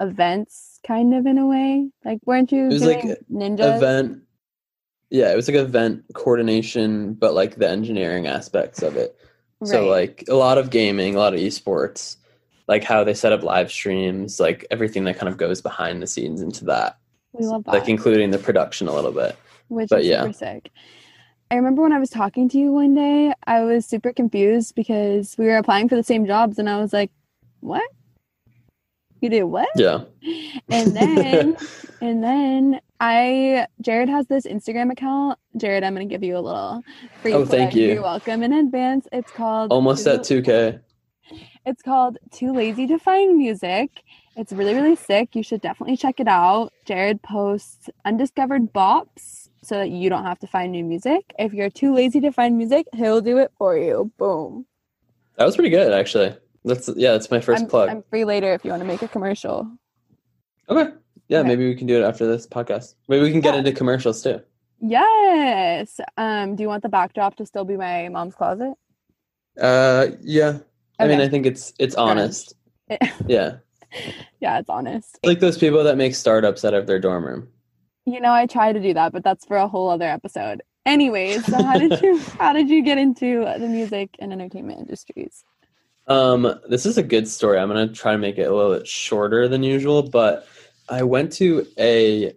events 0.00 0.78
kind 0.86 1.14
of 1.14 1.26
in 1.26 1.38
a 1.38 1.46
way. 1.46 1.90
Like 2.04 2.18
weren't 2.24 2.52
you 2.52 2.66
It 2.66 2.72
was 2.72 2.84
like 2.84 3.02
ninja? 3.30 3.76
event 3.76 4.22
yeah 5.10 5.30
it 5.32 5.36
was 5.36 5.46
like 5.48 5.56
event 5.56 6.02
coordination 6.14 7.14
but 7.14 7.32
like 7.32 7.56
the 7.56 7.68
engineering 7.68 8.26
aspects 8.26 8.82
of 8.82 8.96
it 8.96 9.16
so 9.64 9.86
like 9.88 10.24
a 10.28 10.34
lot 10.34 10.58
of 10.58 10.70
gaming 10.70 11.14
a 11.14 11.18
lot 11.18 11.32
of 11.32 11.38
esports 11.38 12.16
like 12.66 12.82
how 12.82 13.04
they 13.04 13.14
set 13.14 13.32
up 13.32 13.44
live 13.44 13.70
streams 13.70 14.40
like 14.40 14.66
everything 14.72 15.04
that 15.04 15.16
kind 15.16 15.28
of 15.28 15.36
goes 15.36 15.62
behind 15.62 16.02
the 16.02 16.08
scenes 16.08 16.42
into 16.42 16.64
that 16.64 16.98
we 17.32 17.46
love 17.46 17.62
that. 17.64 17.72
like 17.72 17.88
including 17.88 18.32
the 18.32 18.38
production 18.38 18.88
a 18.88 18.92
little 18.92 19.12
bit 19.12 19.36
which 19.68 19.88
But 19.90 20.00
is 20.00 20.08
yeah. 20.08 20.22
super 20.22 20.32
sick. 20.32 20.70
I 21.52 21.54
remember 21.54 21.82
when 21.82 21.92
I 21.92 22.00
was 22.00 22.10
talking 22.10 22.48
to 22.48 22.58
you 22.58 22.72
one 22.72 22.94
day, 22.94 23.32
I 23.46 23.60
was 23.62 23.86
super 23.86 24.12
confused 24.12 24.74
because 24.74 25.36
we 25.38 25.46
were 25.46 25.56
applying 25.58 25.88
for 25.88 25.94
the 25.94 26.02
same 26.02 26.26
jobs, 26.26 26.58
and 26.58 26.68
I 26.68 26.80
was 26.80 26.92
like, 26.92 27.12
"What? 27.60 27.82
You 29.20 29.28
did 29.30 29.44
what?" 29.44 29.68
yeah 29.76 30.04
And 30.68 30.96
then, 30.96 31.56
and 32.00 32.22
then 32.22 32.80
I, 33.00 33.66
Jared 33.80 34.08
has 34.08 34.26
this 34.26 34.46
Instagram 34.46 34.90
account. 34.92 35.38
Jared, 35.56 35.84
I'm 35.84 35.94
gonna 35.94 36.06
give 36.06 36.22
you 36.22 36.36
a 36.36 36.40
little 36.40 36.82
free. 37.22 37.32
Oh, 37.32 37.44
thank 37.44 37.74
you. 37.74 37.88
You're 37.94 38.02
welcome 38.02 38.42
in 38.42 38.52
advance. 38.52 39.06
It's 39.12 39.30
called 39.30 39.72
almost 39.72 40.04
Too- 40.04 40.10
at 40.10 40.20
2k 40.20 40.80
It's 41.66 41.82
called 41.82 42.18
Too 42.30 42.52
Lazy 42.52 42.86
to 42.88 42.98
Find 42.98 43.36
Music. 43.36 43.90
It's 44.36 44.52
really, 44.52 44.74
really 44.74 44.96
sick. 44.96 45.34
You 45.34 45.42
should 45.42 45.62
definitely 45.62 45.96
check 45.96 46.20
it 46.20 46.28
out. 46.28 46.72
Jared 46.84 47.22
posts 47.22 47.88
undiscovered 48.04 48.72
bops 48.72 49.48
so 49.62 49.76
that 49.76 49.90
you 49.90 50.10
don't 50.10 50.24
have 50.24 50.38
to 50.40 50.46
find 50.46 50.72
new 50.72 50.84
music. 50.84 51.32
If 51.38 51.52
you're 51.54 51.70
too 51.70 51.94
lazy 51.94 52.20
to 52.20 52.30
find 52.30 52.56
music, 52.56 52.86
he'll 52.94 53.20
do 53.22 53.38
it 53.38 53.50
for 53.58 53.76
you. 53.78 54.12
Boom. 54.18 54.66
that 55.36 55.44
was 55.46 55.56
pretty 55.56 55.70
good 55.70 55.92
actually 55.92 56.36
that's 56.66 56.90
yeah 56.96 57.12
that's 57.12 57.30
my 57.30 57.38
1st 57.38 57.60
I'm, 57.60 57.66
plug 57.66 57.88
I'm 57.88 58.02
free 58.10 58.24
later 58.24 58.52
if 58.52 58.64
you 58.64 58.70
want 58.70 58.82
to 58.82 58.86
make 58.86 59.02
a 59.02 59.08
commercial. 59.08 59.66
Okay. 60.68 60.92
Yeah, 61.28 61.38
Okay. 61.40 61.48
maybe 61.48 61.66
we 61.68 61.74
can 61.74 61.86
do 61.86 61.96
it 62.00 62.04
after 62.04 62.26
this 62.26 62.46
podcast. 62.46 62.94
Maybe 63.08 63.22
we 63.22 63.30
can 63.32 63.40
get 63.40 63.54
Yeah. 63.54 63.60
into 63.60 63.72
commercials 63.72 64.22
too. 64.22 64.40
Yes. 64.80 65.98
Um, 66.16 66.54
do 66.56 66.62
you 66.62 66.68
want 66.68 66.82
the 66.82 66.88
backdrop 66.88 67.36
to 67.36 67.46
still 67.46 67.64
be 67.64 67.76
my 67.76 68.08
mom's 68.08 68.34
closet? 68.34 68.74
Uh, 69.60 70.08
yeah. 70.20 70.58
I 70.98 71.06
mean, 71.08 71.20
I 71.20 71.28
think 71.28 71.46
it's 71.46 71.72
it's 71.78 71.94
honest. 71.94 72.54
Yeah, 73.26 73.56
yeah, 74.40 74.58
it's 74.60 74.70
honest. 74.70 75.18
like 75.24 75.40
those 75.40 75.58
people 75.58 75.82
that 75.84 75.96
make 75.96 76.14
startups 76.14 76.64
out 76.64 76.72
of 76.74 76.86
their 76.86 77.00
dorm 77.00 77.24
room. 77.24 77.48
You 78.04 78.20
know, 78.20 78.32
I 78.32 78.46
try 78.46 78.72
to 78.72 78.78
do 78.80 78.94
that, 78.94 79.12
but 79.12 79.24
that's 79.24 79.44
for 79.44 79.56
a 79.56 79.66
whole 79.66 79.90
other 79.90 80.06
episode. 80.08 80.62
Anyways, 80.84 81.44
so 81.46 81.60
how 81.62 81.78
did 81.78 82.00
you 82.00 82.18
how 82.38 82.52
did 82.52 82.68
you 82.70 82.82
get 82.84 82.96
into 82.98 83.44
the 83.58 83.66
music 83.66 84.10
and 84.20 84.32
entertainment 84.32 84.78
industries? 84.78 85.42
Um, 86.08 86.60
this 86.68 86.86
is 86.86 86.98
a 86.98 87.02
good 87.02 87.26
story. 87.26 87.58
I'm 87.58 87.68
gonna 87.68 87.88
try 87.88 88.12
to 88.12 88.18
make 88.18 88.38
it 88.38 88.44
a 88.44 88.54
little 88.54 88.76
bit 88.76 88.86
shorter 88.86 89.48
than 89.48 89.62
usual, 89.62 90.02
but 90.02 90.46
I 90.88 91.02
went 91.02 91.32
to 91.34 91.66
a, 91.78 92.32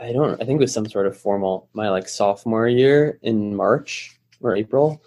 I 0.00 0.12
don't, 0.12 0.40
I 0.40 0.44
think 0.44 0.60
it 0.60 0.64
was 0.64 0.72
some 0.72 0.88
sort 0.88 1.06
of 1.06 1.16
formal 1.16 1.68
my 1.72 1.90
like 1.90 2.08
sophomore 2.08 2.68
year 2.68 3.18
in 3.22 3.54
March 3.54 4.18
or 4.40 4.56
April, 4.56 5.02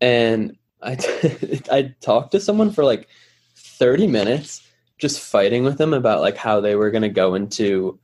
and 0.00 0.56
I 0.82 0.92
I 1.70 1.94
talked 2.00 2.32
to 2.32 2.40
someone 2.40 2.72
for 2.72 2.84
like 2.84 3.08
30 3.56 4.08
minutes, 4.08 4.66
just 4.98 5.20
fighting 5.20 5.62
with 5.64 5.78
them 5.78 5.94
about 5.94 6.22
like 6.22 6.36
how 6.36 6.60
they 6.60 6.74
were 6.74 6.90
gonna 6.90 7.08
go 7.08 7.34
into, 7.36 7.98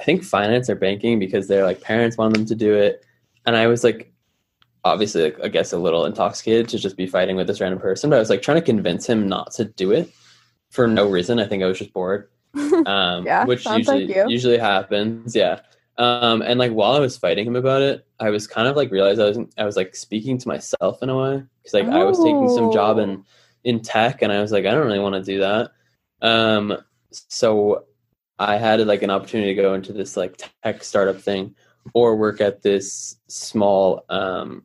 I 0.00 0.04
think 0.04 0.24
finance 0.24 0.68
or 0.68 0.74
banking 0.74 1.18
because 1.20 1.46
their 1.48 1.64
like 1.64 1.80
parents 1.80 2.16
wanted 2.18 2.36
them 2.36 2.46
to 2.46 2.54
do 2.56 2.74
it, 2.74 3.04
and 3.46 3.56
I 3.56 3.68
was 3.68 3.84
like 3.84 4.12
obviously 4.88 5.32
i 5.42 5.48
guess 5.48 5.72
a 5.72 5.78
little 5.78 6.04
intoxicated 6.06 6.68
to 6.68 6.78
just 6.78 6.96
be 6.96 7.06
fighting 7.06 7.36
with 7.36 7.46
this 7.46 7.60
random 7.60 7.78
person 7.80 8.10
but 8.10 8.16
i 8.16 8.18
was 8.18 8.30
like 8.30 8.42
trying 8.42 8.56
to 8.60 8.62
convince 8.72 9.06
him 9.06 9.28
not 9.28 9.50
to 9.52 9.64
do 9.64 9.92
it 9.92 10.10
for 10.70 10.86
no 10.86 11.08
reason 11.08 11.38
i 11.38 11.46
think 11.46 11.62
i 11.62 11.66
was 11.66 11.78
just 11.78 11.92
bored 11.92 12.28
um 12.86 13.24
Yeah, 13.26 13.44
which 13.44 13.62
sounds 13.62 13.86
like 13.88 14.00
usually 14.08 14.16
you. 14.16 14.28
usually 14.28 14.58
happens 14.58 15.34
yeah 15.36 15.60
Um, 15.98 16.42
and 16.42 16.60
like 16.60 16.70
while 16.72 16.94
I 16.94 17.00
was 17.00 17.18
fighting 17.18 17.44
him 17.48 17.56
about 17.56 17.82
it, 17.82 18.06
I 18.20 18.30
was 18.30 18.46
kind 18.46 18.68
of 18.70 18.76
like 18.76 18.92
realized 18.92 19.20
I 19.20 19.28
was 19.30 19.38
I 19.58 19.64
was 19.68 19.74
like 19.80 19.96
speaking 19.96 20.38
to 20.38 20.46
myself 20.54 21.02
in 21.02 21.08
a 21.10 21.16
way 21.22 21.42
because 21.58 21.74
like 21.74 21.88
I 22.00 22.04
was 22.04 22.18
taking 22.22 22.48
some 22.56 22.70
job 22.78 22.98
Oh. 22.98 23.02
in 23.04 23.10
in 23.64 23.80
tech, 23.82 24.22
and 24.22 24.30
I 24.32 24.40
was 24.40 24.52
like 24.54 24.64
I 24.64 24.70
don't 24.74 24.86
really 24.86 25.02
want 25.06 25.16
to 25.18 25.26
do 25.32 25.40
that. 25.46 25.64
Um, 26.22 26.64
so 27.10 27.84
I 28.38 28.58
had 28.58 28.78
like 28.86 29.02
an 29.02 29.10
opportunity 29.10 29.52
to 29.54 29.60
go 29.62 29.74
into 29.74 29.92
this 29.92 30.16
like 30.16 30.38
tech 30.62 30.84
startup 30.84 31.20
thing, 31.20 31.56
or 31.94 32.14
work 32.16 32.40
at 32.40 32.62
this 32.62 33.16
small 33.26 34.04
um, 34.08 34.62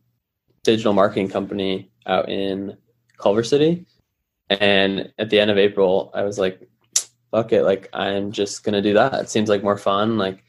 digital 0.64 0.94
marketing 0.94 1.30
company 1.30 1.92
out 2.06 2.30
in 2.30 2.78
Culver 3.18 3.44
City. 3.44 3.86
And 4.50 5.12
at 5.18 5.30
the 5.30 5.40
end 5.40 5.52
of 5.52 5.58
April, 5.58 6.12
I 6.14 6.24
was 6.24 6.38
like, 6.38 6.68
fuck 7.32 7.52
it, 7.52 7.64
like 7.64 7.90
I'm 7.94 8.32
just 8.32 8.64
gonna 8.64 8.82
do 8.82 8.94
that. 8.94 9.14
It 9.16 9.30
seems 9.30 9.50
like 9.50 9.64
more 9.64 9.78
fun. 9.78 10.18
Like 10.18 10.44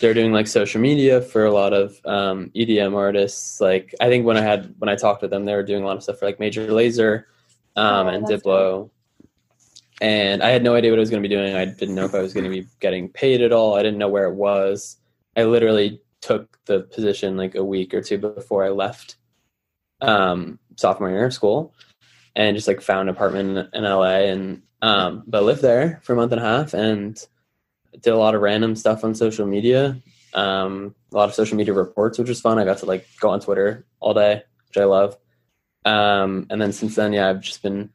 they're 0.00 0.14
doing 0.14 0.32
like 0.32 0.46
social 0.46 0.80
media 0.80 1.20
for 1.20 1.44
a 1.44 1.52
lot 1.52 1.72
of 1.72 1.98
um, 2.04 2.50
EDM 2.54 2.94
artists. 2.94 3.60
Like 3.60 3.94
I 4.00 4.08
think 4.08 4.26
when 4.26 4.36
I 4.36 4.42
had 4.42 4.74
when 4.78 4.88
I 4.88 4.96
talked 4.96 5.22
with 5.22 5.30
them, 5.30 5.44
they 5.44 5.54
were 5.54 5.62
doing 5.62 5.82
a 5.82 5.86
lot 5.86 5.96
of 5.96 6.02
stuff 6.02 6.18
for 6.18 6.26
like 6.26 6.40
Major 6.40 6.66
Lazer 6.66 7.24
um, 7.76 8.06
Oh, 8.06 8.10
and 8.10 8.26
Diplo. 8.26 8.90
And 10.00 10.42
I 10.42 10.50
had 10.50 10.64
no 10.64 10.74
idea 10.74 10.90
what 10.90 10.98
I 10.98 11.00
was 11.00 11.10
going 11.10 11.22
to 11.22 11.28
be 11.28 11.34
doing. 11.34 11.54
I 11.54 11.64
didn't 11.64 11.94
know 11.94 12.04
if 12.04 12.14
I 12.14 12.20
was 12.20 12.34
going 12.34 12.44
to 12.44 12.50
be 12.50 12.66
getting 12.80 13.08
paid 13.08 13.40
at 13.40 13.52
all. 13.52 13.76
I 13.76 13.82
didn't 13.82 13.98
know 13.98 14.08
where 14.08 14.26
it 14.26 14.34
was. 14.34 14.96
I 15.36 15.44
literally 15.44 16.02
took 16.20 16.58
the 16.66 16.80
position 16.80 17.36
like 17.36 17.54
a 17.54 17.64
week 17.64 17.94
or 17.94 18.02
two 18.02 18.18
before 18.18 18.64
I 18.64 18.70
left 18.70 19.16
um, 20.00 20.58
sophomore 20.76 21.10
year 21.10 21.26
of 21.26 21.34
school, 21.34 21.74
and 22.34 22.56
just 22.56 22.68
like 22.68 22.80
found 22.80 23.08
an 23.08 23.14
apartment 23.14 23.68
in, 23.72 23.84
LA 23.84 24.30
and 24.30 24.62
um, 24.82 25.22
but 25.26 25.44
lived 25.44 25.62
there 25.62 26.00
for 26.02 26.12
a 26.12 26.16
month 26.16 26.32
and 26.32 26.40
a 26.40 26.44
half 26.44 26.74
and 26.74 27.18
did 28.00 28.12
a 28.12 28.18
lot 28.18 28.34
of 28.34 28.42
random 28.42 28.76
stuff 28.76 29.04
on 29.04 29.14
social 29.14 29.46
media. 29.46 30.00
Um, 30.34 30.94
a 31.12 31.16
lot 31.16 31.28
of 31.28 31.34
social 31.34 31.56
media 31.56 31.72
reports, 31.72 32.18
which 32.18 32.28
was 32.28 32.40
fun. 32.40 32.58
I 32.58 32.64
got 32.64 32.78
to 32.78 32.86
like 32.86 33.06
go 33.20 33.30
on 33.30 33.40
Twitter 33.40 33.86
all 34.00 34.14
day, 34.14 34.42
which 34.68 34.76
I 34.76 34.84
love. 34.84 35.16
Um, 35.84 36.46
and 36.50 36.60
then 36.60 36.72
since 36.72 36.96
then, 36.96 37.12
yeah, 37.12 37.30
I've 37.30 37.40
just 37.40 37.62
been 37.62 37.90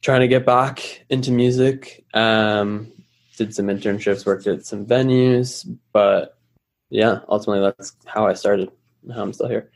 trying 0.00 0.20
to 0.20 0.28
get 0.28 0.46
back 0.46 1.04
into 1.08 1.30
music. 1.30 2.04
Um, 2.14 2.92
did 3.36 3.54
some 3.54 3.66
internships, 3.66 4.26
worked 4.26 4.46
at 4.46 4.66
some 4.66 4.86
venues, 4.86 5.66
but 5.92 6.38
yeah, 6.90 7.20
ultimately 7.28 7.64
that's 7.64 7.96
how 8.06 8.26
I 8.26 8.34
started. 8.34 8.70
How 9.12 9.22
I'm 9.22 9.32
still 9.32 9.48
here. 9.48 9.70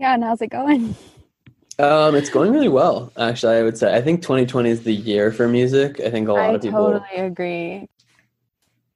Yeah, 0.00 0.14
and 0.14 0.24
how's 0.24 0.40
it 0.40 0.48
going? 0.48 0.96
Um, 1.78 2.14
it's 2.14 2.30
going 2.30 2.52
really 2.52 2.68
well, 2.68 3.12
actually. 3.18 3.56
I 3.56 3.62
would 3.62 3.76
say. 3.76 3.94
I 3.94 4.00
think 4.00 4.22
2020 4.22 4.70
is 4.70 4.82
the 4.82 4.94
year 4.94 5.30
for 5.30 5.46
music. 5.46 6.00
I 6.00 6.10
think 6.10 6.26
a 6.26 6.32
lot 6.32 6.50
I 6.50 6.54
of 6.54 6.62
people. 6.62 6.86
I 6.86 6.98
totally 6.98 7.26
agree. 7.26 7.88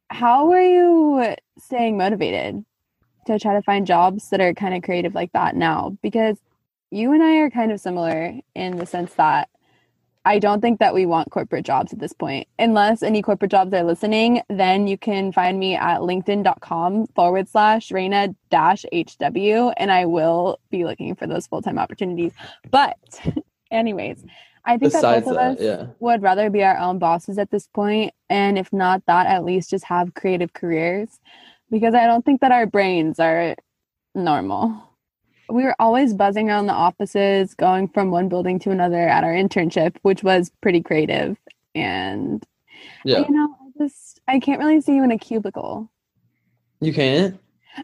How 0.08 0.50
are 0.50 0.62
you 0.62 1.36
staying 1.58 1.98
motivated 1.98 2.64
to 3.26 3.38
try 3.38 3.52
to 3.52 3.62
find 3.62 3.86
jobs 3.86 4.30
that 4.30 4.40
are 4.40 4.54
kind 4.54 4.74
of 4.74 4.82
creative 4.82 5.14
like 5.14 5.32
that 5.32 5.56
now? 5.56 5.96
Because 6.02 6.38
you 6.90 7.12
and 7.12 7.22
I 7.22 7.36
are 7.36 7.50
kind 7.50 7.70
of 7.70 7.80
similar 7.80 8.32
in 8.54 8.76
the 8.76 8.86
sense 8.86 9.12
that 9.14 9.50
I 10.24 10.38
don't 10.38 10.60
think 10.60 10.80
that 10.80 10.94
we 10.94 11.04
want 11.06 11.30
corporate 11.30 11.66
jobs 11.66 11.92
at 11.92 11.98
this 11.98 12.12
point. 12.12 12.48
Unless 12.58 13.02
any 13.02 13.20
corporate 13.20 13.50
jobs 13.50 13.74
are 13.74 13.82
listening, 13.82 14.40
then 14.48 14.86
you 14.86 14.96
can 14.96 15.32
find 15.32 15.58
me 15.58 15.76
at 15.76 16.00
linkedin.com 16.00 17.08
forward 17.08 17.48
slash 17.48 17.90
Raina 17.90 18.34
dash 18.50 18.84
HW, 18.92 19.72
and 19.76 19.92
I 19.92 20.06
will 20.06 20.58
be 20.70 20.84
looking 20.84 21.14
for 21.14 21.26
those 21.26 21.46
full 21.46 21.60
time 21.62 21.78
opportunities. 21.78 22.32
But, 22.70 22.98
anyways, 23.70 24.24
I 24.64 24.78
think 24.78 24.92
that 24.92 24.98
Besides 24.98 25.26
both 25.26 25.32
of 25.32 25.36
that, 25.36 25.50
us 25.52 25.60
yeah. 25.60 25.86
would 26.00 26.22
rather 26.22 26.48
be 26.48 26.64
our 26.64 26.78
own 26.78 26.98
bosses 26.98 27.36
at 27.36 27.50
this 27.50 27.66
point 27.66 28.14
and 28.30 28.58
if 28.58 28.72
not 28.72 29.04
that 29.06 29.26
at 29.26 29.44
least 29.44 29.70
just 29.70 29.84
have 29.84 30.14
creative 30.14 30.52
careers 30.52 31.20
because 31.70 31.94
i 31.94 32.06
don't 32.06 32.24
think 32.24 32.40
that 32.40 32.52
our 32.52 32.66
brains 32.66 33.20
are 33.20 33.54
normal 34.14 34.82
we 35.48 35.62
were 35.64 35.76
always 35.78 36.14
buzzing 36.14 36.48
around 36.48 36.66
the 36.66 36.72
offices 36.72 37.54
going 37.54 37.88
from 37.88 38.10
one 38.10 38.28
building 38.28 38.58
to 38.60 38.70
another 38.70 39.06
at 39.08 39.24
our 39.24 39.32
internship 39.32 39.96
which 40.02 40.22
was 40.22 40.50
pretty 40.60 40.80
creative 40.82 41.36
and 41.74 42.44
Yeah. 43.04 43.18
you 43.20 43.30
know 43.30 43.54
i 43.60 43.82
just 43.84 44.20
i 44.28 44.38
can't 44.40 44.58
really 44.60 44.80
see 44.80 44.94
you 44.94 45.04
in 45.04 45.10
a 45.10 45.18
cubicle 45.18 45.90
You 46.80 46.92
can't? 46.92 47.38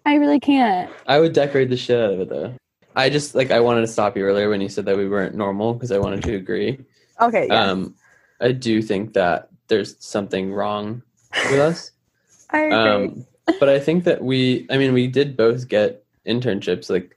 i 0.07 0.15
really 0.15 0.41
can't 0.41 0.91
I 1.07 1.19
would 1.21 1.33
decorate 1.33 1.69
the 1.71 1.77
shit 1.77 1.99
out 2.01 2.13
of 2.13 2.21
it 2.21 2.29
though. 2.29 2.55
I 2.97 3.09
just 3.11 3.35
like 3.35 3.51
I 3.51 3.61
wanted 3.61 3.83
to 3.83 3.87
stop 3.89 4.17
you 4.17 4.25
earlier 4.25 4.49
when 4.49 4.61
you 4.61 4.69
said 4.69 4.85
that 4.87 4.97
we 4.97 5.09
weren't 5.09 5.35
normal 5.35 5.75
because 5.75 5.93
I 5.93 5.99
wanted 5.99 6.23
to 6.25 6.35
agree. 6.35 6.79
okay 7.21 7.49
Um, 7.49 7.95
I 8.41 8.53
do 8.53 8.81
think 8.83 9.13
that 9.15 9.49
there's 9.69 9.97
something 10.05 10.53
wrong 10.53 11.03
with 11.51 11.61
us. 11.61 11.93
i 12.51 12.63
agree 12.63 12.75
Um, 12.77 13.27
but 13.61 13.69
I 13.69 13.79
think 13.79 14.05
that 14.05 14.23
we, 14.23 14.67
I 14.71 14.77
mean, 14.79 14.93
we 14.93 15.07
did 15.09 15.37
both 15.37 15.69
get 15.69 16.05
internships. 16.27 16.89
Like 16.91 17.17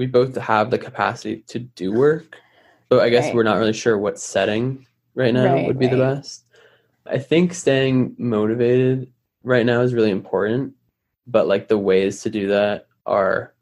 we 0.00 0.06
both 0.06 0.34
have 0.34 0.70
the 0.70 0.78
capacity 0.78 1.44
to 1.46 1.58
do 1.58 1.92
work. 1.92 2.38
But 2.88 3.00
I 3.00 3.10
guess 3.10 3.26
Right. 3.26 3.34
we're 3.34 3.42
not 3.42 3.58
really 3.58 3.74
sure 3.74 3.98
what 3.98 4.18
setting 4.18 4.86
right 5.14 5.34
now 5.34 5.56
Right, 5.56 5.66
would 5.66 5.78
be 5.78 5.88
the 5.88 5.98
best. 5.98 6.46
I 7.04 7.18
think 7.18 7.52
staying 7.52 8.14
motivated 8.16 9.12
right 9.44 9.66
now 9.66 9.82
is 9.82 9.92
really 9.92 10.10
important. 10.10 10.72
But 11.26 11.48
like 11.48 11.68
the 11.68 11.76
ways 11.76 12.22
to 12.22 12.30
do 12.30 12.48
that 12.48 12.86
are 13.04 13.52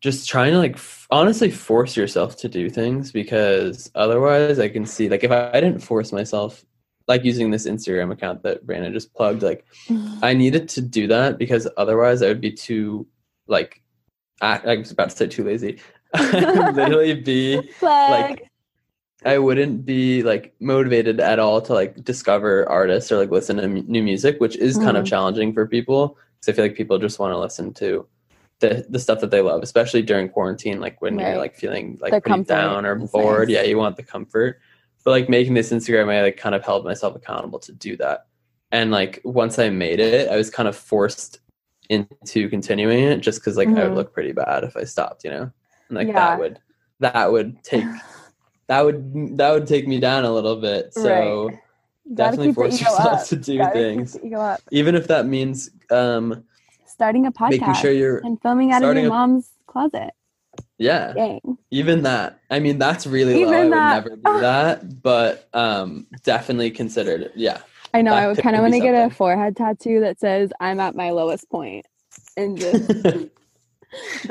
just 0.00 0.28
trying 0.28 0.54
to 0.54 0.58
like 0.58 0.74
f- 0.74 1.06
honestly 1.08 1.52
force 1.52 1.96
yourself 1.96 2.36
to 2.38 2.48
do 2.48 2.68
things 2.68 3.12
because 3.12 3.92
otherwise 3.94 4.58
I 4.58 4.68
can 4.68 4.84
see 4.84 5.08
like 5.08 5.22
if 5.22 5.30
I, 5.30 5.50
I 5.52 5.60
didn't 5.60 5.84
force 5.84 6.10
myself 6.10 6.64
like 7.06 7.22
using 7.22 7.52
this 7.52 7.68
Instagram 7.68 8.10
account 8.10 8.42
that 8.42 8.66
Brandon 8.66 8.92
just 8.92 9.14
plugged 9.14 9.44
like 9.44 9.64
I 10.22 10.34
needed 10.34 10.68
to 10.70 10.80
do 10.80 11.06
that 11.06 11.38
because 11.38 11.68
otherwise 11.76 12.22
I 12.22 12.26
would 12.26 12.40
be 12.40 12.50
too 12.50 13.06
like 13.46 13.81
I, 14.40 14.60
I 14.64 14.76
was 14.76 14.90
about 14.90 15.10
to 15.10 15.16
say 15.16 15.26
too 15.26 15.44
lazy. 15.44 15.80
Literally 16.14 17.14
be 17.14 17.62
Flag. 17.78 18.48
I 19.24 19.38
wouldn't 19.38 19.86
be 19.86 20.22
like 20.24 20.52
motivated 20.60 21.20
at 21.20 21.38
all 21.38 21.60
to 21.62 21.72
like 21.72 22.02
discover 22.04 22.68
artists 22.68 23.12
or 23.12 23.18
like 23.18 23.30
listen 23.30 23.56
to 23.58 23.62
m- 23.64 23.84
new 23.86 24.02
music, 24.02 24.40
which 24.40 24.56
is 24.56 24.76
kind 24.78 24.96
of 24.96 25.04
Mhm. 25.04 25.08
challenging 25.08 25.52
for 25.54 25.66
people 25.66 26.18
because 26.40 26.52
I 26.52 26.56
feel 26.56 26.64
like 26.64 26.74
people 26.76 26.98
just 26.98 27.18
want 27.20 27.32
to 27.32 27.38
listen 27.38 27.72
to 27.74 28.06
the 28.58 28.84
the 28.88 28.98
stuff 28.98 29.20
that 29.20 29.30
they 29.30 29.40
love, 29.40 29.62
especially 29.62 30.02
during 30.02 30.28
quarantine, 30.28 30.80
like 30.80 31.00
when 31.00 31.16
Right. 31.16 31.28
you're 31.28 31.38
like 31.38 31.54
feeling 31.54 31.98
like 32.00 32.10
The 32.12 32.20
pretty 32.20 32.30
comfort 32.44 32.48
down 32.48 32.84
or 32.84 32.96
bored. 32.96 33.48
nice. 33.48 33.56
Yeah, 33.56 33.62
you 33.62 33.78
want 33.78 33.96
the 33.96 34.02
comfort. 34.02 34.60
But 35.04 35.12
like 35.12 35.28
making 35.28 35.54
this 35.54 35.70
Instagram, 35.72 36.10
I 36.12 36.22
like 36.22 36.36
kind 36.36 36.54
of 36.56 36.64
held 36.64 36.84
myself 36.84 37.14
accountable 37.14 37.58
to 37.60 37.72
do 37.72 37.96
that. 37.98 38.26
And 38.72 38.90
like 38.90 39.20
once 39.24 39.58
I 39.58 39.70
made 39.70 40.00
it, 40.00 40.28
I 40.30 40.36
was 40.36 40.50
kind 40.50 40.68
of 40.68 40.74
forced 40.76 41.38
into 41.92 42.48
continuing 42.48 43.04
it 43.04 43.18
just 43.20 43.40
because 43.40 43.56
like 43.56 43.68
I 43.68 43.72
Mhm. 43.72 43.84
would 43.88 43.94
look 43.94 44.12
pretty 44.12 44.32
bad 44.32 44.64
if 44.64 44.76
I 44.76 44.84
stopped, 44.84 45.24
you 45.24 45.30
know? 45.30 45.50
And 45.88 45.98
like 45.98 46.08
Yeah. 46.08 46.14
that 46.14 46.38
would 46.40 46.58
that 47.00 47.30
would 47.32 47.62
take 47.62 47.84
that 48.68 48.80
would 48.84 49.36
that 49.38 49.50
would 49.52 49.66
take 49.66 49.86
me 49.86 49.98
down 50.00 50.24
a 50.24 50.32
little 50.32 50.56
bit. 50.56 50.94
So 50.94 51.48
Right. 51.48 51.58
Definitely 52.14 52.52
force 52.52 52.80
yourself 52.80 53.20
up. 53.22 53.26
to 53.26 53.36
do 53.36 53.58
Gotta 53.58 53.72
things. 53.72 54.14
the 54.14 54.26
ego 54.26 54.40
up. 54.40 54.60
Even 54.72 54.94
if 54.94 55.06
that 55.08 55.26
means 55.26 55.70
um 55.90 56.42
starting 56.86 57.26
a 57.26 57.32
podcast 57.32 57.50
making 57.60 57.74
sure 57.74 57.92
you're 57.92 58.18
and 58.24 58.40
filming 58.42 58.72
out 58.72 58.82
of 58.82 58.96
your 58.96 59.06
a- 59.06 59.08
mom's 59.08 59.50
closet. 59.66 60.10
yeah. 60.78 61.12
Dang. 61.12 61.40
Even 61.70 62.02
that. 62.02 62.40
I 62.50 62.58
mean 62.58 62.78
that's 62.78 63.06
really 63.06 63.34
low. 63.44 63.52
I 63.52 63.54
Even 63.54 63.64
would 63.70 63.72
that. 63.78 64.04
never 64.04 64.16
do 64.16 64.40
that. 64.40 65.02
But 65.02 65.48
um 65.54 66.06
definitely 66.24 66.70
considered 66.72 67.20
it. 67.22 67.32
Yeah. 67.36 67.58
I 67.94 68.02
know. 68.02 68.14
I 68.14 68.26
would 68.26 68.38
kind 68.38 68.56
of 68.56 68.62
want 68.62 68.74
to 68.74 68.80
get 68.80 68.94
a 68.94 69.10
forehead 69.10 69.56
tattoo 69.56 70.00
that 70.00 70.18
says 70.18 70.50
"I'm 70.60 70.80
at 70.80 70.94
my 70.94 71.10
lowest 71.10 71.50
point," 71.50 71.86
and 72.36 72.56
just 72.58 72.90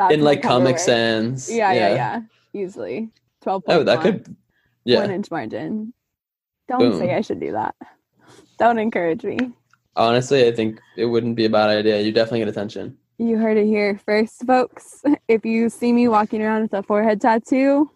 In 0.10 0.22
like 0.22 0.41
Comic. 0.41 0.80
Sans. 0.80 1.51
Yeah, 1.51 1.72
yeah, 1.74 1.94
yeah. 1.94 2.22
Easily 2.53 3.10
twelve. 3.41 3.63
Oh, 3.68 3.84
that 3.84 4.01
could 4.01 4.36
yeah. 4.84 5.00
one 5.00 5.12
inch 5.12 5.30
margin. 5.30 5.94
Don't 6.68 6.80
Boom. 6.80 7.00
say 7.00 7.13
I 7.13 7.22
should 7.22 7.39
do 7.39 7.51
that. 7.51 7.75
Don't 8.58 8.80
encourage 8.80 9.24
me. 9.24 9.51
Honestly, 9.96 10.48
I 10.48 10.51
think 10.51 10.80
it 10.96 11.06
wouldn't 11.06 11.36
be 11.36 11.46
a 11.46 11.50
bad 11.50 11.70
idea. 11.70 12.01
You 12.01 12.12
definitely 12.12 12.39
get 12.39 12.48
attention. 12.48 12.98
You 13.18 13.38
heard 13.38 13.58
it 13.58 13.65
here 13.65 14.00
first, 14.06 14.46
folks. 14.48 15.03
If 15.27 15.46
you 15.46 15.70
see 15.70 15.94
me 15.94 16.08
walking 16.08 16.41
around 16.41 16.63
with 16.63 16.74
a 16.74 16.82
forehead 16.82 17.22
tattoo, 17.22 17.91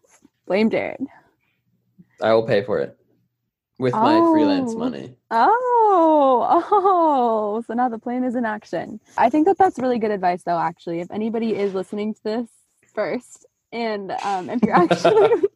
blame 0.45 0.69
Jared. 0.69 1.05
I 2.21 2.33
will 2.33 2.45
pay 2.45 2.63
for 2.63 2.79
it. 2.79 2.97
With 3.77 3.93
my 3.93 4.21
freelance 4.31 4.73
Oh. 4.73 4.79
money. 4.79 5.15
Oh, 5.31 6.63
oh, 6.71 7.63
so 7.67 7.73
now 7.73 7.89
the 7.89 7.99
plan 7.99 8.23
is 8.23 8.35
in 8.35 8.45
action. 8.45 8.99
I 9.17 9.29
think 9.29 9.45
that 9.47 9.57
that's 9.57 9.79
really 9.79 9.99
good 9.99 10.11
advice, 10.11 10.43
though, 10.43 10.59
actually. 10.59 11.01
If 11.01 11.11
anybody 11.11 11.55
is 11.55 11.73
listening 11.73 12.13
to 12.13 12.23
this 12.23 12.49
first, 12.93 13.45
and 13.71 14.11
um, 14.23 14.49
if 14.49 14.61
you're 14.63 14.75
actually. 14.75 15.29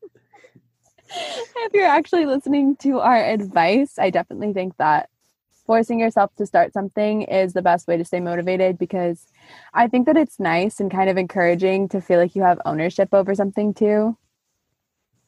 if 1.10 1.74
you're 1.74 1.86
actually 1.86 2.26
listening 2.26 2.76
to 2.78 3.00
our 3.00 3.24
advice, 3.24 3.98
I 3.98 4.10
definitely 4.10 4.54
think 4.54 4.78
that 4.78 5.10
forcing 5.66 6.00
yourself 6.00 6.36
to 6.36 6.46
start 6.46 6.74
something 6.74 7.24
is 7.24 7.54
the 7.54 7.62
best 7.62 7.88
way 7.88 7.98
to 7.98 8.06
stay 8.06 8.20
motivated 8.20 8.78
because 8.78 9.28
I 9.74 9.88
think 9.88 10.06
that 10.08 10.18
it's 10.18 10.40
nice 10.40 10.80
and 10.80 10.92
kind 10.92 11.10
of 11.10 11.18
encouraging 11.18 11.90
to 11.90 12.02
feel 12.02 12.20
like 12.20 12.36
you 12.36 12.42
have 12.44 12.60
ownership 12.66 13.10
over 13.14 13.34
something 13.36 13.74
too. 13.74 14.18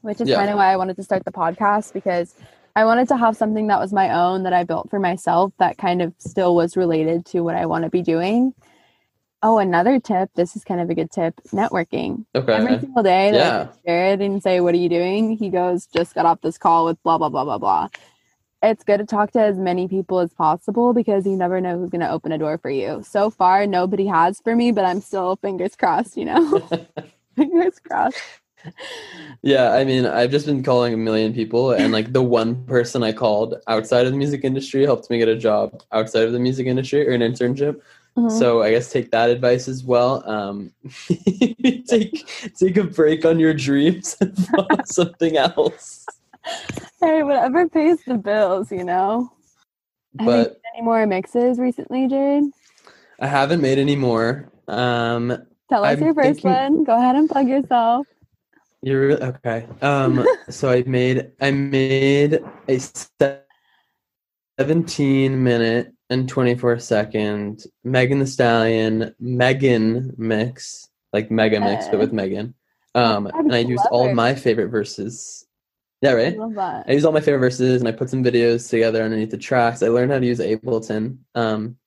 Which 0.02 0.20
is 0.20 0.28
Yeah. 0.28 0.38
kind 0.38 0.50
of 0.50 0.58
why 0.58 0.72
I 0.74 0.78
wanted 0.78 0.96
to 0.98 1.04
start 1.04 1.26
the 1.26 1.32
podcast 1.32 1.94
because 1.94 2.36
I 2.76 2.86
wanted 2.86 3.10
to 3.10 3.18
have 3.18 3.38
something 3.38 3.68
that 3.68 3.80
was 3.80 3.94
my 3.94 4.12
own 4.12 4.44
that 4.44 4.54
I 4.54 4.64
built 4.66 4.90
for 4.90 5.00
myself 5.00 5.54
that 5.60 5.78
kind 5.78 6.02
of 6.02 6.14
still 6.20 6.56
was 6.56 6.78
related 6.78 7.26
to 7.28 7.42
what 7.42 7.56
I 7.56 7.68
want 7.68 7.86
to 7.86 7.92
be 7.92 8.02
doing. 8.04 8.54
Oh, 9.44 9.60
another 9.60 10.00
tip. 10.00 10.32
This 10.36 10.56
is 10.56 10.64
kind 10.64 10.82
of 10.82 10.90
a 10.90 10.96
good 10.96 11.12
tip. 11.12 11.36
Networking. 11.54 12.26
Okay. 12.36 12.54
Every 12.58 12.80
single 12.80 13.04
day 13.04 13.32
that 13.32 13.42
I 13.42 13.48
Yeah. 13.48 13.68
share 13.86 14.14
it 14.14 14.22
and 14.22 14.44
say, 14.44 14.62
What 14.62 14.76
are 14.76 14.78
you 14.80 14.90
doing? 14.90 15.38
He 15.38 15.50
goes, 15.50 15.88
Just 15.88 16.16
got 16.16 16.26
off 16.26 16.42
this 16.42 16.58
call 16.58 16.86
with 16.86 17.02
blah, 17.04 17.18
blah, 17.18 17.30
blah, 17.30 17.46
blah, 17.46 17.58
blah. 17.60 17.90
It's 18.64 18.84
good 18.84 19.00
to 19.00 19.06
talk 19.06 19.32
to 19.34 19.42
as 19.42 19.58
many 19.58 19.88
people 19.88 20.20
as 20.20 20.34
possible 20.34 20.94
because 20.94 21.26
you 21.26 21.38
never 21.38 21.62
know 21.62 21.80
who's 21.80 21.90
going 21.92 22.02
to 22.02 22.12
open 22.12 22.32
a 22.34 22.38
door 22.40 22.58
for 22.58 22.70
you. 22.72 23.04
So 23.04 23.30
far, 23.30 23.68
nobody 23.68 24.08
has 24.08 24.42
for 24.42 24.56
me, 24.56 24.72
but 24.74 24.86
I'm 24.86 25.02
still 25.02 25.38
fingers 25.38 25.76
crossed, 25.78 26.18
you 26.18 26.26
know? 26.26 26.62
fingers 27.38 27.80
crossed. 27.80 28.18
Yeah, 29.44 29.72
I 29.74 29.84
mean, 29.86 30.06
I've 30.06 30.30
just 30.30 30.46
been 30.46 30.62
calling 30.62 30.94
a 30.94 30.98
million 30.98 31.34
people, 31.34 31.72
and 31.72 31.92
like 31.92 32.14
the 32.14 32.22
one 32.22 32.64
person 32.66 33.02
I 33.02 33.12
called 33.12 33.56
outside 33.68 34.06
of 34.06 34.12
the 34.12 34.18
music 34.18 34.44
industry 34.44 34.84
helped 34.86 35.10
me 35.10 35.18
get 35.18 35.28
a 35.30 35.36
job 35.36 35.82
outside 35.92 36.26
of 36.26 36.32
the 36.34 36.40
music 36.40 36.68
industry 36.68 37.08
or 37.08 37.12
an 37.12 37.22
internship. 37.22 37.82
Mhm. 38.18 38.30
So 38.32 38.62
I 38.62 38.72
guess 38.72 38.92
take 38.92 39.10
that 39.12 39.30
advice 39.32 39.68
as 39.68 39.84
well. 39.84 40.22
Um, 40.30 40.72
take 41.88 42.28
take 42.56 42.78
a 42.78 42.84
break 42.84 43.26
on 43.26 43.40
your 43.40 43.54
dreams 43.54 44.16
and 44.22 44.38
follow 44.38 44.68
something 44.86 45.38
else. 45.38 46.06
hey, 47.02 47.24
whatever 47.24 47.68
pays 47.70 47.98
the 48.06 48.16
bills, 48.18 48.72
you 48.72 48.84
know? 48.84 49.32
Have 50.20 50.26
you 50.28 50.32
But 50.34 50.48
made 50.50 50.58
any 50.76 50.84
more 50.84 51.08
mixes 51.08 51.58
recently, 51.58 52.08
Jared? 52.08 52.44
I 53.20 53.28
haven't 53.28 53.62
made 53.62 53.80
any 53.80 53.96
more. 53.96 54.52
Um, 54.68 55.30
Tell 55.70 55.84
us 55.86 55.98
I'm 55.98 56.04
your 56.04 56.14
first 56.14 56.42
thinking- 56.42 56.52
one. 56.52 56.84
Go 56.84 56.98
ahead 56.98 57.16
and 57.16 57.30
plug 57.30 57.48
yourself. 57.48 58.06
You're 58.82 59.08
really 59.08 59.24
okay. 59.24 59.68
Um, 59.82 60.26
so 60.50 60.70
I 60.70 60.84
made 60.84 61.32
I 61.40 61.52
made 61.52 62.40
a 62.68 62.80
17 64.60 65.44
minute 65.44 65.94
and 66.10 66.28
24 66.28 66.80
second 66.80 67.64
Megan 67.84 68.20
Thee 68.20 68.26
Stallion 68.26 69.16
Megan 69.20 70.14
mix, 70.18 70.90
like 71.14 71.32
mega 71.32 71.60
mix, 71.60 71.88
but 71.88 72.00
with 72.00 72.12
Megan. 72.12 72.54
Um, 72.94 73.28
and 73.28 73.56
I 73.56 73.60
used 73.60 73.86
all 73.92 74.10
of 74.10 74.16
my 74.16 74.36
favorite 74.36 74.68
verses. 74.68 75.46
Yeah, 76.02 76.12
I 76.12 76.16
right. 76.16 76.38
that. 76.56 76.86
I 76.88 76.92
used 76.94 77.06
all 77.06 77.12
my 77.12 77.22
favorite 77.22 77.40
verses 77.40 77.80
and 77.80 77.88
I 77.88 77.92
put 77.92 78.10
some 78.10 78.24
videos 78.24 78.70
together 78.70 79.04
underneath 79.04 79.30
the 79.30 79.38
tracks. 79.38 79.84
I 79.84 79.88
learned 79.88 80.12
how 80.12 80.20
to 80.20 80.26
use 80.26 80.40
Ableton. 80.40 81.20
Um, 81.36 81.78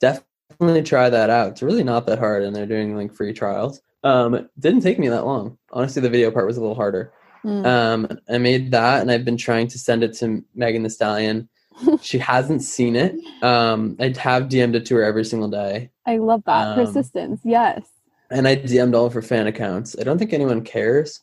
definitely 0.00 0.82
try 0.82 1.08
that 1.08 1.30
out. 1.30 1.52
It's 1.52 1.62
really 1.62 1.82
not 1.82 2.06
that 2.06 2.18
hard, 2.18 2.42
and 2.42 2.54
they're 2.54 2.66
doing 2.66 2.96
like 2.96 3.14
free 3.14 3.32
trials. 3.32 3.80
Um, 4.04 4.48
didn't 4.58 4.82
take 4.82 4.98
me 4.98 5.08
that 5.08 5.24
long. 5.26 5.58
Honestly, 5.70 6.02
the 6.02 6.10
video 6.10 6.30
part 6.30 6.46
was 6.46 6.56
a 6.56 6.60
little 6.60 6.74
harder. 6.74 7.12
Mm. 7.44 7.66
Um, 7.66 8.18
I 8.28 8.38
made 8.38 8.70
that, 8.72 9.00
and 9.00 9.10
I've 9.10 9.24
been 9.24 9.36
trying 9.36 9.68
to 9.68 9.78
send 9.78 10.02
it 10.04 10.14
to 10.14 10.44
Megan 10.54 10.82
Thee 10.82 10.88
Stallion. 10.88 11.48
she 12.02 12.18
hasn't 12.18 12.62
seen 12.62 12.96
it. 12.96 13.14
Um, 13.42 13.96
I 13.98 14.14
have 14.18 14.44
DM'd 14.44 14.74
it 14.76 14.86
to 14.86 14.96
her 14.96 15.02
every 15.04 15.24
single 15.24 15.48
day, 15.48 15.90
I 16.06 16.18
love 16.18 16.42
that. 16.46 16.78
um, 16.78 16.84
Persistence. 16.86 17.40
Yes. 17.44 17.86
and 18.30 18.46
I 18.46 18.56
DM'd 18.56 18.94
all 18.94 19.06
of 19.06 19.12
her 19.14 19.22
fan 19.22 19.46
accounts. 19.46 19.96
I 19.98 20.02
don't 20.04 20.18
think 20.18 20.32
anyone 20.32 20.62
cares. 20.62 21.20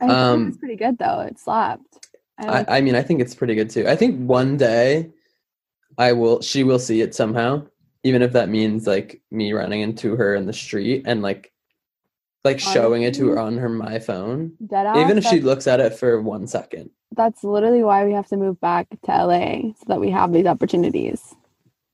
I 0.00 0.06
think 0.06 0.18
um, 0.18 0.48
it's 0.48 0.58
pretty 0.58 0.76
good 0.76 0.98
though. 0.98 1.20
It 1.20 1.38
slapped. 1.38 2.08
I 2.38 2.46
I, 2.62 2.78
I 2.78 2.80
mean, 2.80 2.94
I 2.96 3.02
think 3.02 3.20
it's 3.20 3.34
pretty 3.34 3.54
good 3.54 3.70
too. 3.70 3.86
I 3.88 3.96
think 3.96 4.18
one 4.18 4.56
day 4.56 5.10
I 5.96 6.12
will, 6.12 6.42
she 6.42 6.64
will 6.64 6.80
see 6.80 7.00
it 7.00 7.14
somehow, 7.14 7.66
even 8.02 8.20
if 8.22 8.32
that 8.32 8.48
means 8.48 8.86
like 8.86 9.22
me 9.30 9.52
running 9.52 9.80
into 9.82 10.16
her 10.16 10.34
in 10.34 10.46
the 10.46 10.52
street 10.52 11.04
and 11.06 11.22
like, 11.22 11.52
like 12.44 12.60
showing 12.60 13.02
it 13.02 13.14
to 13.14 13.28
her 13.28 13.38
on 13.38 13.56
her 13.56 13.68
my 13.68 13.98
phone. 13.98 14.52
Even 14.62 15.18
if 15.18 15.24
she 15.24 15.40
looks 15.40 15.66
at 15.66 15.80
it 15.80 15.94
for 15.94 16.20
one 16.20 16.46
second. 16.46 16.90
that's 17.12 17.42
literally 17.42 17.82
why 17.82 18.04
we 18.04 18.12
have 18.12 18.26
to 18.28 18.36
move 18.36 18.60
back 18.60 18.88
to 18.90 19.12
LA 19.12 19.72
so 19.78 19.84
that 19.88 20.00
we 20.00 20.10
have 20.10 20.32
these 20.32 20.46
opportunities. 20.46 21.34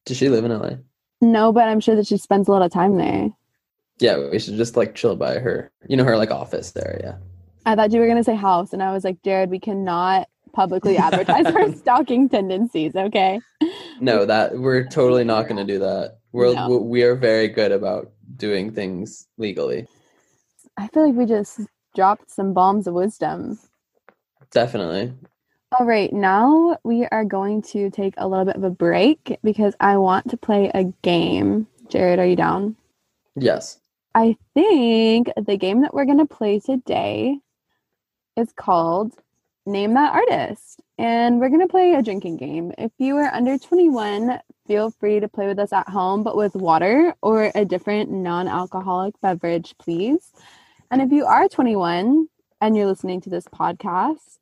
Does 0.07 0.17
she 0.17 0.29
live 0.29 0.45
in 0.45 0.51
LA? 0.51 0.71
No, 1.21 1.53
but 1.53 1.69
I'm 1.69 1.81
sure 1.81 1.95
that 1.97 2.07
she 2.07 2.17
spends 2.17 2.49
a 2.49 2.51
lot 2.53 2.63
of 2.63 2.73
time 2.73 2.97
there. 2.97 3.31
Yeah, 3.99 4.29
we 4.31 4.39
should 4.39 4.57
just 4.57 4.77
like 4.77 4.95
chill 4.95 5.15
by 5.15 5.39
her. 5.39 5.71
You 5.87 5.97
know, 5.97 6.05
her 6.05 6.17
like 6.17 6.31
office 6.31 6.73
there. 6.73 6.99
Yeah. 7.03 7.17
I 7.67 7.77
thought 7.77 7.93
you 7.93 8.01
were 8.01 8.09
gonna 8.09 8.25
say 8.25 8.35
house, 8.35 8.73
and 8.73 8.83
I 8.83 8.93
was 8.93 9.05
like, 9.05 9.23
Jared, 9.23 9.51
we 9.51 9.61
cannot 9.61 10.29
publicly 10.53 10.97
advertise 11.07 11.47
our 11.47 11.73
stalking 11.77 12.29
tendencies. 12.29 12.97
Okay. 12.97 13.41
No, 14.01 14.25
that 14.25 14.59
we're 14.59 14.89
totally 14.89 15.25
not 15.25 15.43
going 15.47 15.57
to 15.65 15.71
do 15.73 15.79
that. 15.81 16.19
We're 16.33 16.55
No. 16.55 16.79
we 16.79 17.03
are 17.03 17.15
very 17.15 17.49
good 17.49 17.71
about 17.73 18.11
doing 18.37 18.73
things 18.73 19.29
legally. 19.37 19.87
I 20.81 20.89
feel 20.89 21.07
like 21.07 21.15
we 21.15 21.27
just 21.27 21.61
dropped 21.95 22.31
some 22.31 22.55
bombs 22.55 22.87
of 22.87 22.95
wisdom. 22.95 23.59
Definitely. 24.51 25.13
All 25.79 25.85
right, 25.85 26.11
now 26.11 26.79
we 26.85 27.07
are 27.13 27.25
going 27.25 27.61
to 27.75 27.91
take 27.91 28.15
a 28.17 28.27
little 28.27 28.47
bit 28.47 28.57
of 28.57 28.65
a 28.65 28.71
break 28.71 29.39
because 29.45 29.75
I 29.79 29.99
want 29.99 30.31
to 30.31 30.39
play 30.39 30.71
a 30.73 30.85
game. 31.03 31.67
Jared, 31.91 32.19
are 32.19 32.25
you 32.25 32.35
down? 32.35 32.77
Yes. 33.37 33.79
I 34.15 34.39
think 34.55 35.29
the 35.37 35.59
game 35.59 35.83
that 35.83 35.93
we're 35.93 36.07
going 36.07 36.17
to 36.17 36.25
play 36.25 36.61
today 36.61 37.39
is 38.39 38.51
called 38.57 39.13
Name 39.67 39.93
That 39.95 40.15
Artist. 40.15 40.81
And 40.97 41.41
we're 41.41 41.51
going 41.51 41.61
to 41.61 41.69
play 41.69 41.93
a 41.93 42.03
drinking 42.03 42.39
game. 42.39 42.73
If 42.79 42.93
you 42.97 43.17
are 43.17 43.33
under 43.35 43.59
21, 43.59 44.41
feel 44.67 44.91
free 44.93 45.21
to 45.21 45.29
play 45.29 45.47
with 45.47 45.59
us 45.59 45.75
at 45.75 45.91
home, 45.91 46.23
but 46.23 46.39
with 46.39 46.57
water 46.57 47.15
or 47.21 47.53
a 47.55 47.67
different 47.67 48.11
non 48.11 48.49
alcoholic 48.49 49.21
beverage, 49.21 49.75
please. 49.79 50.33
And 50.91 51.01
if 51.01 51.13
you 51.13 51.25
are 51.25 51.49
21 51.49 52.27
and 52.61 52.77
you're 52.77 52.87
listening 52.87 53.21
to 53.23 53.31
this 53.31 53.45
podcast, 53.47 54.39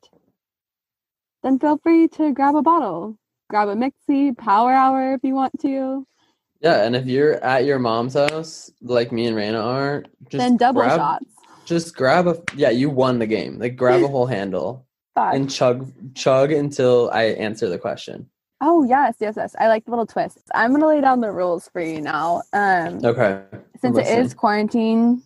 then 1.42 1.58
feel 1.58 1.76
free 1.76 2.08
to 2.08 2.32
grab 2.32 2.56
a 2.56 2.62
bottle. 2.62 3.18
Grab 3.50 3.68
a 3.68 3.74
Mixie, 3.74 4.36
Power 4.36 4.72
Hour 4.72 5.14
if 5.14 5.20
you 5.22 5.34
want 5.34 5.60
to. 5.60 6.06
Yeah, 6.60 6.84
and 6.84 6.96
if 6.96 7.06
you're 7.06 7.34
at 7.44 7.64
your 7.66 7.78
mom's 7.78 8.14
house, 8.14 8.70
like 8.80 9.12
me 9.12 9.26
and 9.26 9.36
Raina 9.36 9.62
are, 9.62 10.04
just 10.28 10.38
then 10.38 10.56
double 10.56 10.82
grab, 10.82 10.98
shots. 10.98 11.26
Just 11.66 11.94
grab 11.94 12.26
a 12.26 12.42
yeah, 12.56 12.70
you 12.70 12.90
won 12.90 13.18
the 13.18 13.26
game. 13.26 13.58
Like 13.58 13.76
grab 13.76 14.02
a 14.02 14.08
whole 14.14 14.26
handle 14.26 14.86
and 15.16 15.50
chug 15.50 15.92
chug 16.14 16.50
until 16.50 17.10
I 17.12 17.24
answer 17.24 17.68
the 17.68 17.78
question. 17.78 18.28
Oh 18.60 18.82
yes, 18.84 19.16
yes, 19.20 19.34
yes. 19.36 19.54
I 19.58 19.68
like 19.68 19.84
the 19.84 19.90
little 19.92 20.06
twists. 20.06 20.42
I'm 20.52 20.72
gonna 20.72 20.86
lay 20.88 21.00
down 21.00 21.20
the 21.20 21.30
rules 21.30 21.68
for 21.68 21.80
you 21.80 22.00
now. 22.00 22.42
Um, 22.52 23.04
Okay. 23.04 23.42
since 23.80 23.96
it 23.98 24.06
is 24.06 24.34
quarantine, 24.34 25.22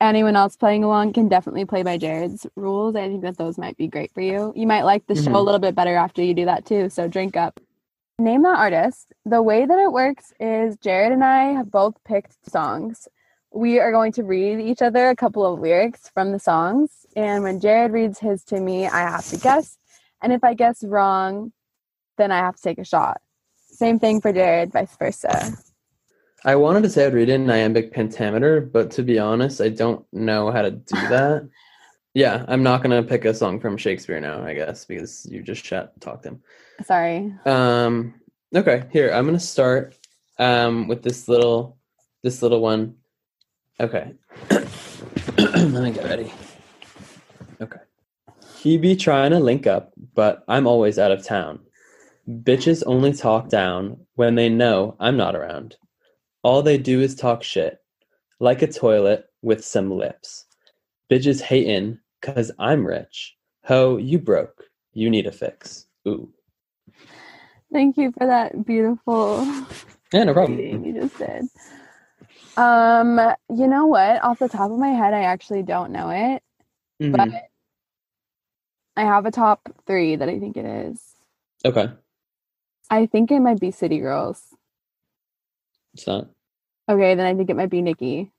anyone 0.00 0.36
else 0.36 0.56
playing 0.56 0.84
along 0.84 1.12
can 1.12 1.28
definitely 1.28 1.64
play 1.64 1.82
by 1.82 1.98
Jared's 1.98 2.46
rules. 2.56 2.96
I 2.96 3.08
think 3.08 3.22
that 3.22 3.38
those 3.38 3.58
might 3.58 3.76
be 3.76 3.88
great 3.88 4.12
for 4.12 4.20
you. 4.20 4.52
You 4.56 4.66
might 4.66 4.82
like 4.82 5.06
the 5.06 5.14
show 5.14 5.22
mm-hmm. 5.22 5.34
a 5.34 5.40
little 5.40 5.60
bit 5.60 5.74
better 5.74 5.96
after 5.96 6.22
you 6.22 6.34
do 6.34 6.44
that 6.44 6.66
too. 6.66 6.88
So 6.90 7.08
drink 7.08 7.36
up. 7.36 7.60
Name 8.18 8.42
that 8.42 8.58
artist. 8.58 9.12
The 9.24 9.42
way 9.42 9.66
that 9.66 9.78
it 9.78 9.92
works 9.92 10.32
is 10.40 10.76
Jared 10.78 11.12
and 11.12 11.22
I 11.22 11.52
have 11.52 11.70
both 11.70 12.02
picked 12.04 12.50
songs. 12.50 13.08
We 13.52 13.78
are 13.78 13.92
going 13.92 14.12
to 14.12 14.22
read 14.22 14.60
each 14.60 14.82
other 14.82 15.08
a 15.08 15.16
couple 15.16 15.44
of 15.44 15.60
lyrics 15.60 16.10
from 16.12 16.32
the 16.32 16.38
songs, 16.38 17.06
and 17.14 17.42
when 17.42 17.60
Jared 17.60 17.92
reads 17.92 18.18
his 18.18 18.44
to 18.44 18.60
me, 18.60 18.86
I 18.86 19.00
have 19.00 19.26
to 19.28 19.38
guess. 19.38 19.78
And 20.20 20.32
if 20.32 20.44
I 20.44 20.54
guess 20.54 20.82
wrong, 20.84 21.52
then 22.18 22.32
I 22.32 22.38
have 22.38 22.56
to 22.56 22.62
take 22.62 22.78
a 22.78 22.84
shot. 22.84 23.20
Same 23.56 23.98
thing 23.98 24.20
for 24.20 24.32
Jared, 24.32 24.72
vice 24.72 24.96
versa. 24.98 25.56
I 26.44 26.54
wanted 26.54 26.82
to 26.84 26.90
say 26.90 27.06
I'd 27.06 27.14
read 27.14 27.28
in 27.28 27.50
iambic 27.50 27.92
pentameter, 27.92 28.60
but 28.60 28.90
to 28.92 29.02
be 29.02 29.18
honest, 29.18 29.60
I 29.60 29.68
don't 29.70 30.04
know 30.12 30.50
how 30.50 30.62
to 30.62 30.70
do 30.70 30.94
that. 31.08 31.48
yeah, 32.14 32.44
I'm 32.48 32.62
not 32.62 32.82
gonna 32.82 33.02
pick 33.02 33.24
a 33.24 33.34
song 33.34 33.60
from 33.60 33.76
Shakespeare 33.76 34.20
now, 34.20 34.42
I 34.42 34.54
guess, 34.54 34.84
because 34.84 35.26
you 35.30 35.42
just 35.42 35.64
chat 35.64 35.98
talked 36.00 36.24
him. 36.24 36.42
Sorry. 36.84 37.32
Um 37.44 38.14
okay, 38.54 38.84
here, 38.92 39.10
I'm 39.12 39.24
gonna 39.26 39.40
start 39.40 39.96
um 40.38 40.88
with 40.88 41.02
this 41.02 41.28
little 41.28 41.78
this 42.22 42.42
little 42.42 42.60
one. 42.60 42.96
Okay. 43.80 44.12
Let 45.38 45.70
me 45.82 45.90
get 45.92 46.04
ready. 46.04 46.32
Okay. 47.60 47.80
He 48.58 48.78
be 48.78 48.96
trying 48.96 49.30
to 49.32 49.38
link 49.38 49.66
up, 49.66 49.92
but 50.14 50.44
I'm 50.48 50.66
always 50.66 50.98
out 50.98 51.12
of 51.12 51.24
town. 51.24 51.60
Bitches 52.28 52.82
only 52.86 53.12
talk 53.12 53.48
down 53.48 54.06
when 54.14 54.34
they 54.34 54.48
know 54.48 54.96
I'm 54.98 55.16
not 55.16 55.36
around. 55.36 55.76
All 56.46 56.62
they 56.62 56.78
do 56.78 57.00
is 57.02 57.16
talk 57.16 57.42
shit, 57.42 57.80
like 58.40 58.62
a 58.62 58.68
toilet 58.68 59.26
with 59.42 59.64
some 59.64 59.90
lips. 59.90 60.46
Bitches 61.10 61.40
hatin' 61.42 62.00
cause 62.22 62.52
I'm 62.58 62.86
rich. 62.86 63.36
Ho, 63.64 63.96
you 63.96 64.20
broke. 64.20 64.64
You 64.94 65.10
need 65.10 65.26
a 65.26 65.32
fix. 65.32 65.86
Ooh. 66.08 66.30
Thank 67.72 67.98
you 67.98 68.12
for 68.18 68.26
that 68.28 68.66
beautiful 68.66 69.44
Yeah, 70.12 70.24
no 70.24 70.34
problem. 70.34 70.58
you 70.84 70.94
just 70.94 71.18
did. 71.18 71.48
Um, 72.56 73.18
you 73.50 73.68
know 73.68 73.86
what? 73.86 74.24
Off 74.24 74.38
the 74.38 74.48
top 74.48 74.70
of 74.70 74.78
my 74.78 74.90
head, 74.90 75.14
I 75.14 75.22
actually 75.24 75.64
don't 75.64 75.92
know 75.92 76.10
it, 76.10 76.42
Mhm. 77.02 77.12
but 77.12 77.30
I 78.96 79.02
have 79.02 79.26
a 79.26 79.32
top 79.32 79.68
three 79.86 80.16
that 80.16 80.28
I 80.28 80.40
think 80.40 80.56
it 80.56 80.66
is. 80.66 81.02
Okay. 81.64 81.90
I 82.90 83.06
think 83.06 83.32
it 83.32 83.40
might 83.40 83.60
be 83.60 83.72
City 83.72 83.98
Girls. 84.00 84.42
It's 85.94 86.06
not. 86.06 86.28
Okay, 86.88 87.14
then 87.14 87.26
I 87.26 87.34
think 87.34 87.50
it 87.50 87.56
might 87.56 87.70
be 87.70 87.82
Nicki. 87.82 88.30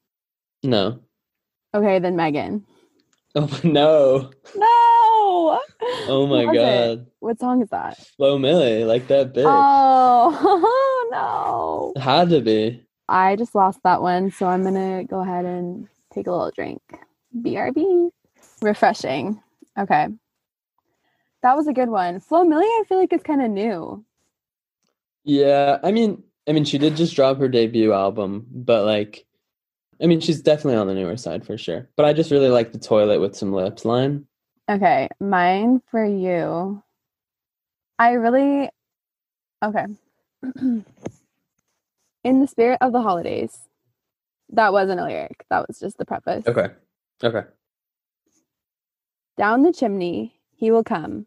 No. 0.63 0.99
Okay, 1.73 1.99
then 1.99 2.15
Megan. 2.15 2.65
Oh 3.35 3.49
no. 3.63 4.31
No, 4.55 5.59
Oh 6.09 6.27
my 6.27 6.45
was 6.45 6.55
it? 6.55 6.59
god. 6.59 7.07
What 7.19 7.39
song 7.39 7.61
is 7.61 7.69
that? 7.69 7.97
Flo 8.17 8.37
Milli, 8.39 8.85
like 8.87 9.07
that 9.07 9.33
bitch. 9.33 9.43
Oh 9.45 11.09
no. 11.95 12.01
Had 12.01 12.29
to 12.29 12.41
be. 12.41 12.83
I 13.09 13.35
just 13.35 13.53
lost 13.55 13.79
that 13.83 14.01
one, 14.01 14.31
so 14.31 14.47
I'm 14.47 14.63
gonna 14.63 15.03
go 15.03 15.19
ahead 15.21 15.45
and 15.45 15.87
take 16.13 16.27
a 16.27 16.31
little 16.31 16.51
drink. 16.51 16.81
BRB. 17.37 18.09
Refreshing. 18.61 19.41
Okay. 19.77 20.07
That 21.43 21.55
was 21.55 21.67
a 21.67 21.73
good 21.73 21.89
one. 21.89 22.19
Flo 22.19 22.43
Milli, 22.45 22.63
I 22.63 22.83
feel 22.87 22.97
like 22.99 23.13
it's 23.13 23.23
kind 23.23 23.41
of 23.43 23.51
new. 23.51 24.03
Yeah, 25.23 25.77
I 25.83 25.91
mean, 25.91 26.23
I 26.47 26.53
mean, 26.53 26.63
she 26.63 26.77
did 26.77 26.95
just 26.95 27.15
drop 27.15 27.37
her 27.39 27.49
debut 27.49 27.91
album, 27.91 28.47
but 28.49 28.85
like, 28.85 29.25
I 30.01 30.05
mean, 30.05 30.21
she's 30.21 30.41
definitely 30.41 30.77
on 30.77 30.87
the 30.87 30.93
newer 30.93 31.17
side 31.17 31.45
for 31.45 31.57
sure. 31.57 31.89
But 31.97 32.05
I 32.05 32.13
just 32.13 32.31
really 32.31 32.49
like 32.49 32.71
the 32.71 32.79
toilet 32.79 33.19
with 33.19 33.35
some 33.35 33.51
lips 33.51 33.83
line. 33.83 34.25
Okay, 34.69 35.09
mine 35.19 35.81
for 35.91 36.05
you. 36.05 36.81
I 37.99 38.11
really 38.11 38.69
okay. 39.63 39.85
In 42.23 42.41
the 42.41 42.47
spirit 42.47 42.77
of 42.81 42.93
the 42.93 43.01
holidays. 43.01 43.59
That 44.51 44.71
wasn't 44.71 45.01
a 45.01 45.05
lyric. 45.05 45.45
That 45.49 45.67
was 45.67 45.79
just 45.79 45.97
the 45.97 46.05
preface. 46.05 46.47
Okay, 46.47 46.69
okay. 47.21 47.43
Down 49.37 49.63
the 49.63 49.73
chimney 49.73 50.39
he 50.55 50.71
will 50.71 50.83
come. 50.83 51.25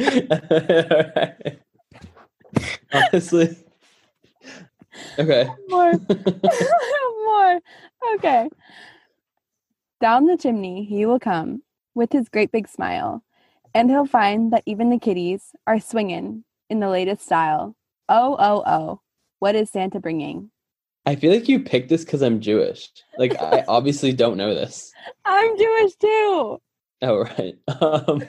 Honestly, 2.92 3.56
okay. 5.18 5.48
More. 5.68 5.92
More. 7.24 7.60
Okay. 8.14 8.48
Down 10.00 10.26
the 10.26 10.36
chimney 10.36 10.84
he 10.84 11.06
will 11.06 11.20
come 11.20 11.62
with 11.94 12.12
his 12.12 12.28
great 12.28 12.52
big 12.52 12.68
smile, 12.68 13.22
and 13.74 13.90
he'll 13.90 14.06
find 14.06 14.52
that 14.52 14.62
even 14.66 14.90
the 14.90 14.98
kitties 14.98 15.52
are 15.66 15.80
swinging 15.80 16.44
in 16.68 16.80
the 16.80 16.88
latest 16.88 17.24
style. 17.24 17.76
Oh, 18.08 18.36
oh, 18.38 18.62
oh. 18.66 19.00
What 19.38 19.54
is 19.54 19.70
Santa 19.70 20.00
bringing? 20.00 20.50
I 21.06 21.16
feel 21.16 21.32
like 21.32 21.48
you 21.48 21.60
picked 21.60 21.88
this 21.88 22.04
because 22.04 22.22
I'm 22.22 22.40
Jewish. 22.40 22.90
Like, 23.18 23.40
I 23.40 23.64
obviously 23.68 24.12
don't 24.12 24.36
know 24.36 24.54
this. 24.54 24.92
I'm 25.24 25.56
Jewish 25.56 25.94
too. 25.96 26.58
Oh 27.02 27.18
right. 27.18 27.54
Um, 27.80 28.22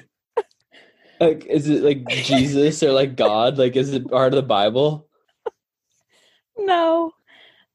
like, 1.22 1.46
is 1.46 1.70
it 1.70 1.84
like 1.84 2.06
Jesus 2.26 2.82
or 2.84 2.92
like 2.92 3.16
God? 3.16 3.58
Like, 3.58 3.76
is 3.76 3.94
it 3.94 4.10
part 4.10 4.34
of 4.34 4.38
the 4.38 4.42
Bible? 4.48 5.08
No. 6.58 7.14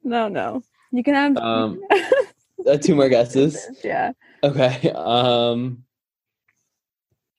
No, 0.04 0.28
no. 0.28 0.62
You 0.92 1.02
can 1.02 1.14
have 1.14 1.36
Um, 1.36 1.82
Uh, 2.66 2.76
two 2.76 2.94
more 2.96 3.08
guesses. 3.08 3.56
yeah. 3.84 4.12
Okay. 4.42 4.90
Um, 4.94 5.84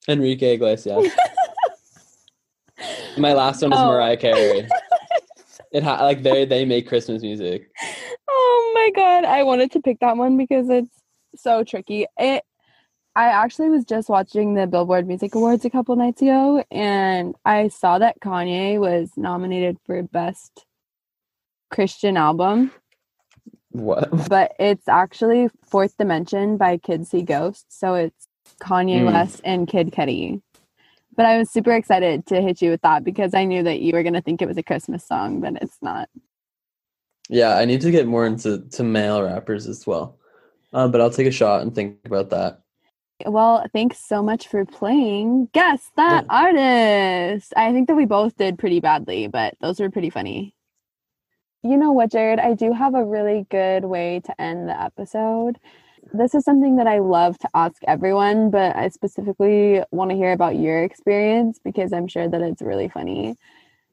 Enrique 0.08 0.54
Iglesias. 0.54 1.06
My 3.17 3.34
last 3.34 3.62
one 3.62 3.74
is 3.74 3.80
Oh. 3.80 3.88
Mariah 3.88 4.15
Carey. 4.15 4.67
It 5.74 5.84
ha- 5.84 6.02
like 6.04 6.24
they 6.24 6.46
they 6.46 6.63
make 6.63 6.88
Christmas 6.88 7.22
music. 7.22 7.70
Oh 8.30 8.72
my 8.74 8.89
god, 8.96 9.26
I 9.26 9.43
wanted 9.43 9.72
to 9.74 9.82
pick 9.82 10.00
that 10.00 10.15
one 10.15 10.38
because 10.38 10.70
it's 10.70 10.89
so 11.36 11.63
tricky. 11.65 12.06
It 12.17 12.43
I 13.17 13.30
actually 13.30 13.69
was 13.69 13.84
just 13.84 14.10
watching 14.10 14.53
the 14.53 14.67
Billboard 14.67 15.08
Music 15.08 15.34
Awards 15.34 15.65
a 15.65 15.71
couple 15.71 15.95
nights 15.95 16.21
ago 16.21 16.63
and 16.69 17.34
I 17.43 17.69
saw 17.69 17.97
that 17.97 18.19
Kanye 18.19 18.80
was 18.80 19.10
nominated 19.17 19.77
for 19.88 20.03
best 20.03 20.65
Christian 21.71 22.15
album, 22.15 22.71
What? 23.71 24.30
but 24.30 24.53
it's 24.60 24.88
actually 24.88 25.49
Fourth 25.65 25.97
Dimension 25.97 26.58
by 26.58 26.77
Kid 26.77 27.08
See 27.08 27.23
Ghost, 27.23 27.65
so 27.69 27.95
it's 27.95 28.27
Kanye 28.62 28.99
Hmm. 28.99 29.08
West 29.08 29.41
and 29.43 29.67
Kid 29.67 29.91
Cudi. 29.91 30.39
But 31.15 31.25
I 31.25 31.39
was 31.39 31.49
super 31.49 31.71
excited 31.71 32.27
to 32.27 32.39
hit 32.39 32.62
you 32.62 32.69
with 32.69 32.84
that 32.84 33.03
because 33.03 33.34
I 33.34 33.45
knew 33.45 33.63
that 33.63 33.80
you 33.80 33.93
were 33.93 34.03
going 34.03 34.13
to 34.13 34.21
think 34.21 34.43
it 34.43 34.47
was 34.47 34.58
a 34.58 34.63
Christmas 34.63 35.03
song, 35.03 35.41
but 35.41 35.56
it's 35.63 35.80
not. 35.82 36.08
Yeah, 37.30 37.58
I 37.58 37.65
need 37.65 37.82
to 37.82 37.89
get 37.89 38.06
more 38.06 38.27
into 38.27 38.60
to 38.60 38.84
male 38.84 39.23
rappers 39.23 39.65
as 39.65 39.88
well. 39.88 40.19
Um, 40.71 40.91
but 40.91 41.01
I'll 41.01 41.10
take 41.10 41.25
a 41.25 41.32
shot 41.32 41.63
and 41.63 41.73
think 41.73 41.97
about 42.06 42.30
that. 42.30 42.62
Well, 43.25 43.65
thanks 43.73 43.99
so 43.99 44.21
much 44.21 44.47
for 44.47 44.65
playing. 44.65 45.49
Guess 45.53 45.91
that 45.95 46.25
artist. 46.30 47.53
I 47.58 47.71
think 47.71 47.88
that 47.88 47.95
we 47.95 48.06
both 48.06 48.36
did 48.38 48.60
pretty 48.60 48.80
badly, 48.80 49.27
but 49.27 49.56
those 49.60 49.80
were 49.80 49.89
pretty 49.89 50.10
funny. 50.10 50.53
You 51.63 51.77
know 51.77 51.91
what, 51.91 52.12
Jared? 52.12 52.39
I 52.39 52.53
do 52.53 52.71
have 52.71 52.93
a 52.93 53.03
really 53.03 53.45
good 53.49 53.86
way 53.86 54.21
to 54.25 54.41
end 54.41 54.69
the 54.69 54.80
episode. 54.80 55.58
This 56.13 56.36
is 56.36 56.45
something 56.45 56.77
that 56.77 56.88
I 56.88 56.99
love 56.99 57.38
to 57.39 57.49
ask 57.56 57.82
everyone, 57.88 58.51
but 58.51 58.75
I 58.75 58.88
specifically 58.89 59.82
want 59.91 60.12
to 60.12 60.15
hear 60.15 60.32
about 60.32 60.56
your 60.56 60.84
experience 60.84 61.60
because 61.63 61.91
I'm 61.91 62.08
sure 62.08 62.30
that 62.30 62.41
it's 62.41 62.62
really 62.62 62.88
funny. 62.88 63.36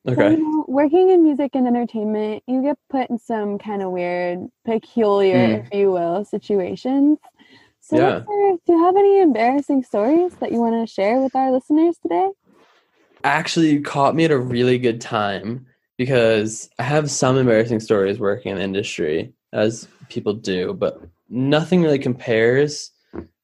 So, 0.06 0.12
Okay. 0.12 0.30
you 0.32 0.36
know, 0.38 0.64
working 0.68 1.10
in 1.10 1.22
music 1.24 1.52
and 1.54 1.66
entertainment, 1.66 2.42
you 2.46 2.62
get 2.62 2.78
put 2.90 3.10
in 3.10 3.18
some 3.18 3.58
kind 3.58 3.82
of 3.82 3.90
weird, 3.90 4.46
peculiar, 4.64 5.48
Mm. 5.48 5.66
if 5.66 5.74
you 5.74 5.90
will, 5.92 6.24
situations. 6.24 7.18
So, 7.84 7.98
Yeah. 7.98 8.20
Do 8.20 8.72
you 8.72 8.82
have 8.82 8.96
any 8.96 9.20
embarrassing 9.20 9.82
stories 9.82 10.34
that 10.36 10.50
you 10.50 10.58
want 10.58 10.88
to 10.88 10.90
share 10.90 11.20
with 11.20 11.36
our 11.36 11.52
listeners 11.52 11.98
today? 11.98 12.30
Actually, 13.24 13.72
you 13.72 13.82
caught 13.82 14.14
me 14.14 14.24
at 14.24 14.30
a 14.30 14.38
really 14.38 14.78
good 14.78 15.02
time 15.02 15.66
because 15.98 16.70
I 16.78 16.84
have 16.84 17.10
some 17.10 17.36
embarrassing 17.36 17.80
stories 17.80 18.18
working 18.18 18.52
in 18.52 18.56
the 18.56 18.64
industry, 18.64 19.34
as 19.52 19.86
people 20.08 20.32
do, 20.32 20.72
but 20.72 20.98
nothing 21.28 21.82
really 21.82 21.98
compares 21.98 22.90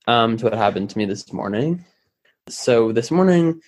um, 0.08 0.38
to 0.38 0.46
what 0.46 0.54
happened 0.54 0.88
to 0.88 0.98
me 0.98 1.04
this 1.04 1.30
morning. 1.34 1.84
So 2.48 2.92
this 2.92 3.10
morning, 3.10 3.60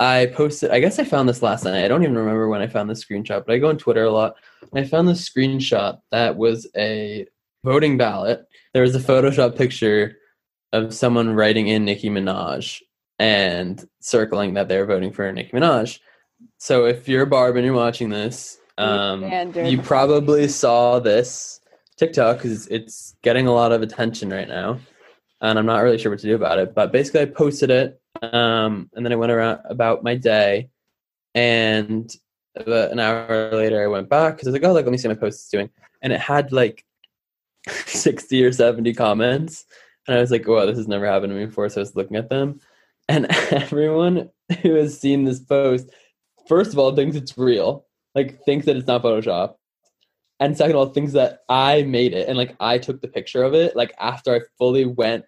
I 0.00 0.26
posted. 0.26 0.72
I 0.72 0.80
guess 0.80 0.98
I 0.98 1.04
found 1.04 1.28
this 1.28 1.40
last 1.40 1.64
night. 1.64 1.84
I 1.84 1.88
don't 1.88 2.02
even 2.02 2.18
remember 2.18 2.48
when 2.48 2.62
I 2.62 2.66
found 2.66 2.90
this 2.90 3.04
screenshot, 3.04 3.46
but 3.46 3.54
I 3.54 3.58
go 3.58 3.68
on 3.68 3.78
Twitter 3.78 4.04
a 4.04 4.10
lot. 4.10 4.34
And 4.72 4.84
I 4.84 4.88
found 4.88 5.06
this 5.06 5.28
screenshot 5.28 6.00
that 6.10 6.36
was 6.36 6.66
a 6.76 7.28
voting 7.64 7.96
ballot. 7.96 8.46
There 8.72 8.82
was 8.82 8.94
a 8.94 9.00
Photoshop 9.00 9.56
picture 9.56 10.16
of 10.72 10.94
someone 10.94 11.34
writing 11.34 11.68
in 11.68 11.84
Nicki 11.84 12.08
Minaj 12.08 12.80
and 13.18 13.84
circling 14.00 14.54
that 14.54 14.68
they're 14.68 14.86
voting 14.86 15.12
for 15.12 15.30
Nicki 15.30 15.50
Minaj. 15.50 15.98
So 16.58 16.86
if 16.86 17.08
you're 17.08 17.26
Barb 17.26 17.56
and 17.56 17.64
you're 17.64 17.74
watching 17.74 18.08
this, 18.08 18.58
um, 18.78 19.22
you 19.54 19.82
probably 19.82 20.48
saw 20.48 21.00
this 21.00 21.60
TikTok 21.96 22.38
because 22.38 22.66
it's 22.68 23.14
getting 23.22 23.46
a 23.46 23.52
lot 23.52 23.72
of 23.72 23.82
attention 23.82 24.30
right 24.30 24.48
now, 24.48 24.78
and 25.42 25.58
I'm 25.58 25.66
not 25.66 25.80
really 25.80 25.98
sure 25.98 26.10
what 26.10 26.20
to 26.20 26.26
do 26.26 26.34
about 26.34 26.58
it. 26.58 26.74
But 26.74 26.92
basically, 26.92 27.20
I 27.20 27.26
posted 27.26 27.70
it, 27.70 28.00
um, 28.22 28.88
and 28.94 29.04
then 29.04 29.12
I 29.12 29.16
went 29.16 29.32
around 29.32 29.60
about 29.66 30.02
my 30.02 30.14
day, 30.14 30.70
and 31.34 32.10
about 32.56 32.92
an 32.92 33.00
hour 33.00 33.50
later, 33.52 33.82
I 33.82 33.86
went 33.86 34.08
back 34.08 34.36
because 34.36 34.48
I 34.48 34.50
was 34.50 34.54
like, 34.54 34.68
"Oh, 34.68 34.72
like 34.72 34.86
let 34.86 34.92
me 34.92 34.98
see 34.98 35.08
what 35.08 35.18
my 35.18 35.20
post 35.20 35.44
is 35.44 35.48
doing," 35.50 35.68
and 36.00 36.10
it 36.10 36.20
had 36.20 36.52
like 36.52 36.84
sixty 37.68 38.44
or 38.44 38.52
seventy 38.52 38.94
comments, 38.94 39.64
and 40.06 40.16
I 40.16 40.20
was 40.20 40.30
like, 40.30 40.46
"Wow, 40.46 40.66
this 40.66 40.78
has 40.78 40.88
never 40.88 41.06
happened 41.06 41.32
to 41.32 41.38
me 41.38 41.46
before." 41.46 41.68
So 41.68 41.80
I 41.80 41.82
was 41.82 41.96
looking 41.96 42.16
at 42.16 42.30
them, 42.30 42.60
and 43.08 43.26
everyone 43.52 44.30
who 44.62 44.74
has 44.74 44.98
seen 44.98 45.24
this 45.24 45.40
post, 45.40 45.90
first 46.48 46.72
of 46.72 46.78
all, 46.78 46.94
thinks 46.94 47.16
it's 47.16 47.36
real, 47.36 47.86
like 48.14 48.42
thinks 48.44 48.66
that 48.66 48.76
it's 48.76 48.86
not 48.86 49.02
Photoshop, 49.02 49.54
and 50.40 50.56
second 50.56 50.72
of 50.72 50.78
all, 50.78 50.86
thinks 50.86 51.12
that 51.12 51.40
I 51.48 51.82
made 51.82 52.14
it 52.14 52.28
and 52.28 52.38
like 52.38 52.56
I 52.58 52.78
took 52.78 53.00
the 53.00 53.08
picture 53.08 53.42
of 53.42 53.54
it, 53.54 53.76
like 53.76 53.92
after 54.00 54.34
I 54.34 54.40
fully 54.58 54.86
went 54.86 55.24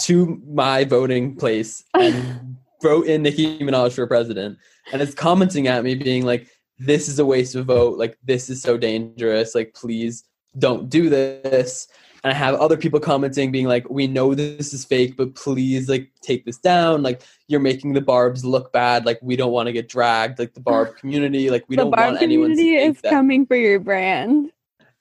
to 0.00 0.40
my 0.46 0.84
voting 0.84 1.36
place 1.36 1.84
and 1.94 2.56
wrote 2.82 3.06
in 3.06 3.22
Nicki 3.22 3.60
Minaj 3.60 3.94
for 3.94 4.06
president, 4.06 4.58
and 4.92 5.00
it's 5.00 5.14
commenting 5.14 5.68
at 5.68 5.84
me, 5.84 5.94
being 5.94 6.26
like, 6.26 6.48
"This 6.78 7.08
is 7.08 7.20
a 7.20 7.26
waste 7.26 7.54
of 7.54 7.66
vote. 7.66 7.98
Like 7.98 8.18
this 8.24 8.50
is 8.50 8.60
so 8.60 8.76
dangerous. 8.76 9.54
Like 9.54 9.74
please 9.74 10.24
don't 10.58 10.88
do 10.88 11.08
this." 11.08 11.88
And 12.24 12.32
I 12.32 12.36
have 12.36 12.54
other 12.54 12.76
people 12.76 13.00
commenting, 13.00 13.50
being 13.50 13.66
like, 13.66 13.88
"We 13.90 14.06
know 14.06 14.34
this 14.34 14.72
is 14.72 14.84
fake, 14.84 15.16
but 15.16 15.34
please 15.34 15.88
like 15.88 16.10
take 16.20 16.44
this 16.44 16.58
down. 16.58 17.02
Like 17.02 17.22
you're 17.48 17.60
making 17.60 17.94
the 17.94 18.00
Barb's 18.00 18.44
look 18.44 18.72
bad. 18.72 19.04
Like 19.06 19.18
we 19.22 19.34
don't 19.36 19.52
want 19.52 19.66
to 19.66 19.72
get 19.72 19.88
dragged. 19.88 20.38
Like 20.38 20.54
the 20.54 20.60
Barb 20.60 20.96
community. 21.00 21.50
Like 21.50 21.64
we 21.68 21.76
the 21.76 21.82
don't 21.82 21.90
Barb 21.90 22.12
want 22.12 22.22
anyone 22.22 22.50
to 22.50 22.56
community 22.56 22.86
is 22.86 23.00
that." 23.02 23.10
coming 23.10 23.44
for 23.46 23.56
your 23.56 23.80
brand. 23.80 24.52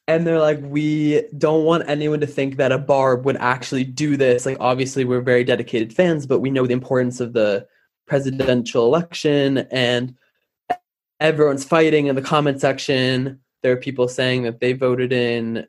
and 0.07 0.25
they're 0.25 0.39
like 0.39 0.59
we 0.63 1.21
don't 1.37 1.63
want 1.63 1.87
anyone 1.87 2.19
to 2.19 2.27
think 2.27 2.57
that 2.57 2.71
a 2.71 2.77
barb 2.77 3.23
would 3.23 3.37
actually 3.37 3.83
do 3.83 4.17
this 4.17 4.45
like 4.47 4.57
obviously 4.59 5.05
we're 5.05 5.21
very 5.21 5.43
dedicated 5.43 5.93
fans 5.93 6.25
but 6.25 6.39
we 6.39 6.49
know 6.49 6.65
the 6.65 6.73
importance 6.73 7.19
of 7.21 7.33
the 7.33 7.65
presidential 8.07 8.83
election 8.85 9.59
and 9.69 10.15
everyone's 11.19 11.63
fighting 11.63 12.07
in 12.07 12.15
the 12.15 12.21
comment 12.21 12.59
section 12.59 13.39
there 13.61 13.73
are 13.73 13.77
people 13.77 14.07
saying 14.07 14.43
that 14.43 14.59
they 14.59 14.73
voted 14.73 15.13
in 15.13 15.65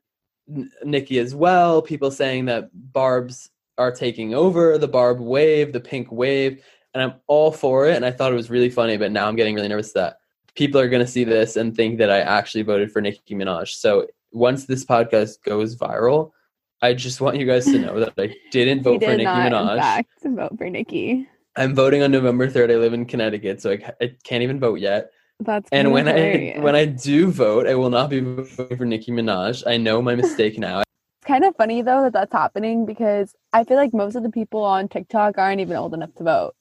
nicki 0.85 1.19
as 1.19 1.35
well 1.35 1.81
people 1.81 2.11
saying 2.11 2.45
that 2.47 2.69
barbs 2.93 3.51
are 3.79 3.93
taking 3.93 4.35
over 4.35 4.77
the 4.77 4.89
barb 4.89 5.21
wave 5.21 5.73
the 5.73 5.81
pink 5.81 6.11
wave 6.11 6.63
and 6.95 7.03
i'm 7.03 7.15
all 7.27 7.53
for 7.53 7.87
it 7.87 7.97
and 7.97 8.05
i 8.05 8.11
thought 8.11 8.33
it 8.33 8.37
was 8.37 8.51
really 8.51 8.69
funny 8.69 8.97
but 8.97 9.13
now 9.13 9.27
i'm 9.27 9.37
getting 9.37 9.55
really 9.55 9.69
nervous 9.69 9.93
that 9.93 10.19
people 10.55 10.81
are 10.81 10.89
going 10.89 11.05
to 11.05 11.11
see 11.11 11.25
this 11.25 11.57
and 11.57 11.75
think 11.75 11.99
that 11.99 12.11
I 12.11 12.21
actually 12.21 12.63
voted 12.63 12.93
for 12.93 13.01
Nicki 13.01 13.35
Minaj. 13.35 13.75
So 13.75 14.07
once 14.33 14.67
this 14.67 14.85
podcast 14.85 15.43
goes 15.45 15.77
viral, 15.77 16.33
I 16.81 16.95
just 16.95 17.21
want 17.21 17.37
you 17.37 17.47
guys 17.47 17.65
to 17.67 17.79
know 17.79 18.01
that 18.01 18.15
I 18.19 18.35
didn't 18.51 18.83
vote 18.83 19.03
for 19.03 19.11
did 19.11 19.19
Nicki 19.19 19.25
not, 19.25 19.47
in 19.47 19.53
Minaj. 19.53 19.79
fact, 19.79 20.11
vote 20.25 20.59
for 20.59 20.69
Nicki. 20.69 21.29
I'm 21.57 21.75
voting 21.75 22.03
on 22.03 22.11
November 22.11 22.49
3rd. 22.49 22.73
I 22.73 22.77
live 22.77 22.93
in 22.93 23.05
Connecticut, 23.05 23.61
so 23.61 23.73
I, 23.73 23.93
I 24.01 24.17
can't 24.25 24.43
even 24.43 24.59
vote 24.59 24.81
yet. 24.81 25.11
That's 25.45 25.69
And 25.73 25.93
when 25.93 26.09
I 26.09 26.55
when 26.59 26.75
I 26.75 26.85
do 26.87 27.31
vote, 27.31 27.67
I 27.67 27.75
will 27.75 27.91
not 27.91 28.11
be 28.11 28.21
voting 28.21 28.77
for 28.77 28.85
Nicki 28.85 29.13
Minaj. 29.13 29.63
I 29.67 29.77
know 29.77 30.01
my 30.03 30.15
mistake 30.15 30.59
now. 30.59 30.81
It's 30.81 31.27
kind 31.27 31.45
of 31.45 31.55
funny 31.57 31.83
though 31.83 32.03
that 32.03 32.13
that's 32.13 32.33
happening 32.33 32.85
because 32.87 33.35
I 33.53 33.65
feel 33.65 33.77
like 33.77 33.93
most 33.95 34.17
of 34.17 34.23
the 34.23 34.31
people 34.31 34.63
on 34.65 34.89
TikTok 34.89 35.39
aren't 35.39 35.61
even 35.61 35.77
old 35.77 35.95
enough 35.95 36.15
to 36.17 36.25
vote. 36.25 36.55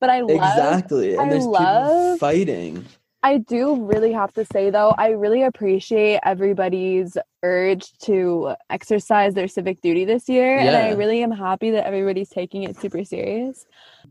But 0.00 0.10
I 0.10 0.20
love 0.20 0.30
exactly, 0.30 1.12
and 1.14 1.22
I 1.22 1.28
there's 1.28 1.44
people 1.44 1.52
love- 1.52 2.18
fighting. 2.18 2.86
I 3.20 3.38
do 3.38 3.74
really 3.84 4.12
have 4.12 4.32
to 4.34 4.44
say 4.44 4.70
though, 4.70 4.94
I 4.96 5.08
really 5.08 5.42
appreciate 5.42 6.20
everybody's 6.24 7.18
urge 7.42 7.90
to 8.04 8.54
exercise 8.70 9.34
their 9.34 9.48
civic 9.48 9.80
duty 9.80 10.04
this 10.04 10.28
year. 10.28 10.56
And 10.58 10.76
I 10.76 10.90
really 10.90 11.20
am 11.24 11.32
happy 11.32 11.72
that 11.72 11.84
everybody's 11.84 12.28
taking 12.28 12.62
it 12.62 12.80
super 12.80 13.02
serious. 13.02 13.66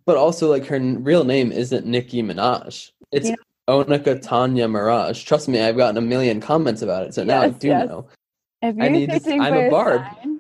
But 0.06 0.18
also, 0.18 0.50
like 0.50 0.66
her 0.66 0.76
n- 0.76 1.06
real 1.06 1.24
name 1.24 1.54
isn't 1.54 1.86
Nicki 1.86 2.22
Minaj. 2.22 2.92
It's 3.14 3.30
Yeah. 3.30 3.36
Onika 3.78 4.22
Tanya 4.22 4.68
Maraj. 4.68 5.26
Trust 5.26 5.48
me, 5.50 5.60
I've 5.60 5.78
gotten 5.78 5.98
a 5.98 6.02
million 6.02 6.40
comments 6.40 6.82
about 6.82 7.04
it, 7.06 7.14
so 7.14 7.24
now 7.24 7.42
I 7.42 7.50
do 7.50 7.68
yes. 7.68 7.90
know. 7.90 8.08
If 8.62 8.76
I 8.80 8.84
you're 8.84 8.90
need 8.90 9.10
to- 9.12 9.34
I'm 9.34 9.54
a 9.54 9.70
barb. 9.70 10.02
sign, 10.24 10.40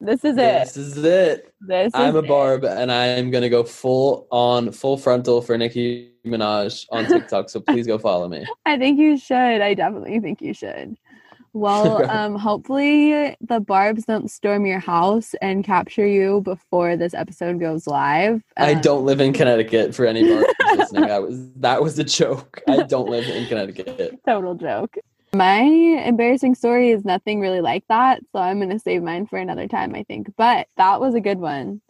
this 0.00 0.24
is 0.24 0.36
it. 0.36 0.64
This 0.64 0.76
is 0.76 0.98
it. 0.98 1.54
This 1.62 1.90
I'm 1.94 2.10
is 2.10 2.14
a 2.16 2.18
it. 2.18 2.28
barb, 2.28 2.64
and 2.64 2.92
I'm 2.92 3.30
gonna 3.30 3.48
go 3.48 3.64
full 3.64 4.26
on, 4.30 4.70
full 4.72 4.98
frontal 4.98 5.40
for 5.40 5.56
Nicki 5.56 6.12
Minaj 6.26 6.86
on 6.90 7.06
TikTok. 7.08 7.48
so 7.48 7.60
please 7.60 7.86
go 7.86 7.98
follow 7.98 8.28
me. 8.28 8.44
I 8.66 8.76
think 8.78 8.98
you 8.98 9.16
should. 9.16 9.34
I 9.62 9.72
definitely 9.74 10.20
think 10.20 10.42
you 10.42 10.52
should. 10.52 10.96
Well, 11.56 12.08
um, 12.10 12.36
hopefully 12.36 13.34
the 13.40 13.60
barbs 13.60 14.04
don't 14.04 14.30
storm 14.30 14.66
your 14.66 14.78
house 14.78 15.34
and 15.40 15.64
capture 15.64 16.06
you 16.06 16.42
before 16.42 16.96
this 16.98 17.14
episode 17.14 17.58
goes 17.60 17.86
live. 17.86 18.42
I 18.58 18.74
Um, 18.74 18.80
don't 18.82 19.04
live 19.06 19.20
in 19.22 19.32
Connecticut. 19.32 19.94
For 19.94 20.04
any 20.04 20.28
barbs 20.28 20.52
listening, 20.76 21.02
that 21.08 21.22
was 21.22 21.50
that 21.56 21.82
was 21.82 21.98
a 21.98 22.04
joke. 22.04 22.62
I 22.68 22.82
don't 22.82 23.08
live 23.08 23.24
in 23.24 23.46
Connecticut. 23.46 24.20
total 24.26 24.54
joke. 24.54 24.96
My 25.32 25.60
embarrassing 25.60 26.54
story 26.54 26.90
is 26.90 27.04
nothing 27.04 27.40
really 27.40 27.60
like 27.62 27.84
that, 27.88 28.20
so 28.32 28.38
I'm 28.38 28.60
gonna 28.60 28.78
save 28.78 29.02
mine 29.02 29.26
for 29.26 29.38
another 29.38 29.66
time, 29.66 29.94
I 29.94 30.02
think. 30.02 30.30
But 30.36 30.68
that 30.76 31.00
was 31.00 31.14
a 31.14 31.20
good 31.20 31.38
one. 31.38 31.80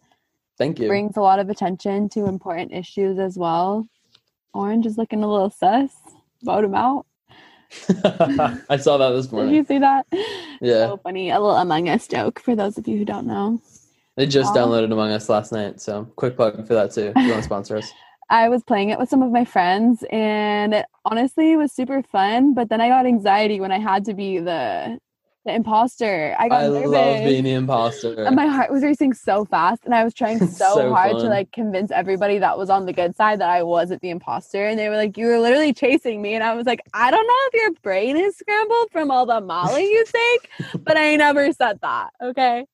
Thank 0.59 0.79
you. 0.79 0.87
Brings 0.87 1.17
a 1.17 1.21
lot 1.21 1.41
of 1.41 1.51
attention 1.51 2.09
to 2.11 2.27
important 2.27 2.73
issues 2.73 3.19
as 3.19 3.37
well. 3.37 3.87
Orange 4.55 4.87
is 4.87 4.97
looking 4.97 5.23
a 5.25 5.31
little 5.31 5.51
sus. 5.51 5.91
Vote 6.45 6.65
him 6.65 6.75
out. 6.75 7.05
I 8.71 8.77
saw 8.79 8.97
that 8.99 9.11
this 9.11 9.31
morning. 9.33 9.53
Did 9.53 9.57
you 9.59 9.65
see 9.67 9.79
that? 9.79 10.07
Yeah, 10.61 10.87
So 10.87 10.97
funny. 11.03 11.31
A 11.31 11.39
little 11.41 11.57
Among 11.57 11.89
Us 11.89 12.07
joke 12.09 12.41
for 12.41 12.57
those 12.57 12.79
of 12.79 12.87
you 12.89 12.99
who 12.99 13.05
don't 13.05 13.27
know. 13.27 13.61
they 14.17 14.27
just 14.27 14.55
Aw. 14.55 14.59
downloaded 14.59 14.93
Among 14.93 15.11
Us 15.11 15.29
last 15.29 15.53
night. 15.53 15.81
So 15.81 16.05
quick 16.17 16.37
plug 16.37 16.67
for 16.67 16.75
that 16.75 16.93
too. 16.93 17.13
If 17.15 17.23
you 17.23 17.31
want 17.31 17.41
to 17.41 17.43
sponsor 17.43 17.77
us? 17.77 17.93
I 18.31 18.49
was 18.49 18.63
playing 18.65 18.91
it 18.91 18.99
with 18.99 19.09
some 19.09 19.23
of 19.23 19.31
my 19.31 19.45
friends 19.45 20.05
and 20.11 20.75
it 20.75 20.87
honestly 21.05 21.53
it 21.53 21.57
was 21.57 21.73
super 21.73 22.03
fun, 22.03 22.55
but 22.55 22.69
then 22.69 22.81
I 22.81 22.89
got 22.89 23.07
anxiety 23.07 23.61
when 23.61 23.71
I 23.71 23.79
had 23.79 24.05
to 24.07 24.15
be 24.15 24.39
the 24.41 24.99
the 25.47 25.55
imposter. 25.55 26.37
I 26.39 26.51
got 26.51 26.65
I 26.65 26.69
nervous. 26.69 26.91
love 26.93 27.25
being 27.25 27.45
the 27.45 27.53
imposter. 27.55 28.25
and 28.25 28.37
my 28.37 28.49
heart 28.49 28.73
was 28.73 28.85
racing 28.85 29.15
so 29.15 29.47
fast 29.47 29.85
and 29.87 29.95
I 29.95 30.05
was 30.05 30.15
trying 30.15 30.41
so, 30.47 30.75
So 30.75 30.91
hard 30.91 31.13
to 31.21 31.29
like 31.31 31.53
convince 31.53 31.93
everybody 31.93 32.39
that 32.41 32.59
was 32.59 32.71
on 32.71 32.87
the 32.87 32.95
good 32.95 33.17
side 33.17 33.41
that 33.41 33.51
I 33.51 33.65
wasn't 33.65 34.03
the 34.03 34.11
imposter 34.11 34.67
and 34.67 34.79
they 34.79 34.91
were 34.91 34.97
like 34.97 35.19
you 35.19 35.27
were 35.29 35.41
literally 35.41 35.75
chasing 35.75 36.23
me 36.23 36.35
and 36.35 36.45
I 36.45 36.55
was 36.55 36.67
like 36.67 36.83
I 36.95 37.11
don't 37.13 37.27
know 37.27 37.35
if 37.49 37.55
your 37.55 37.73
brain 37.83 38.19
is 38.19 38.37
scrambled 38.39 38.91
from 38.93 39.11
all 39.13 39.27
the 39.27 39.41
molly 39.41 39.85
you 39.85 40.05
take, 40.13 40.51
but 40.85 40.99
I 40.99 41.17
never 41.17 41.53
said 41.53 41.81
that. 41.83 42.11
Okay? 42.23 42.67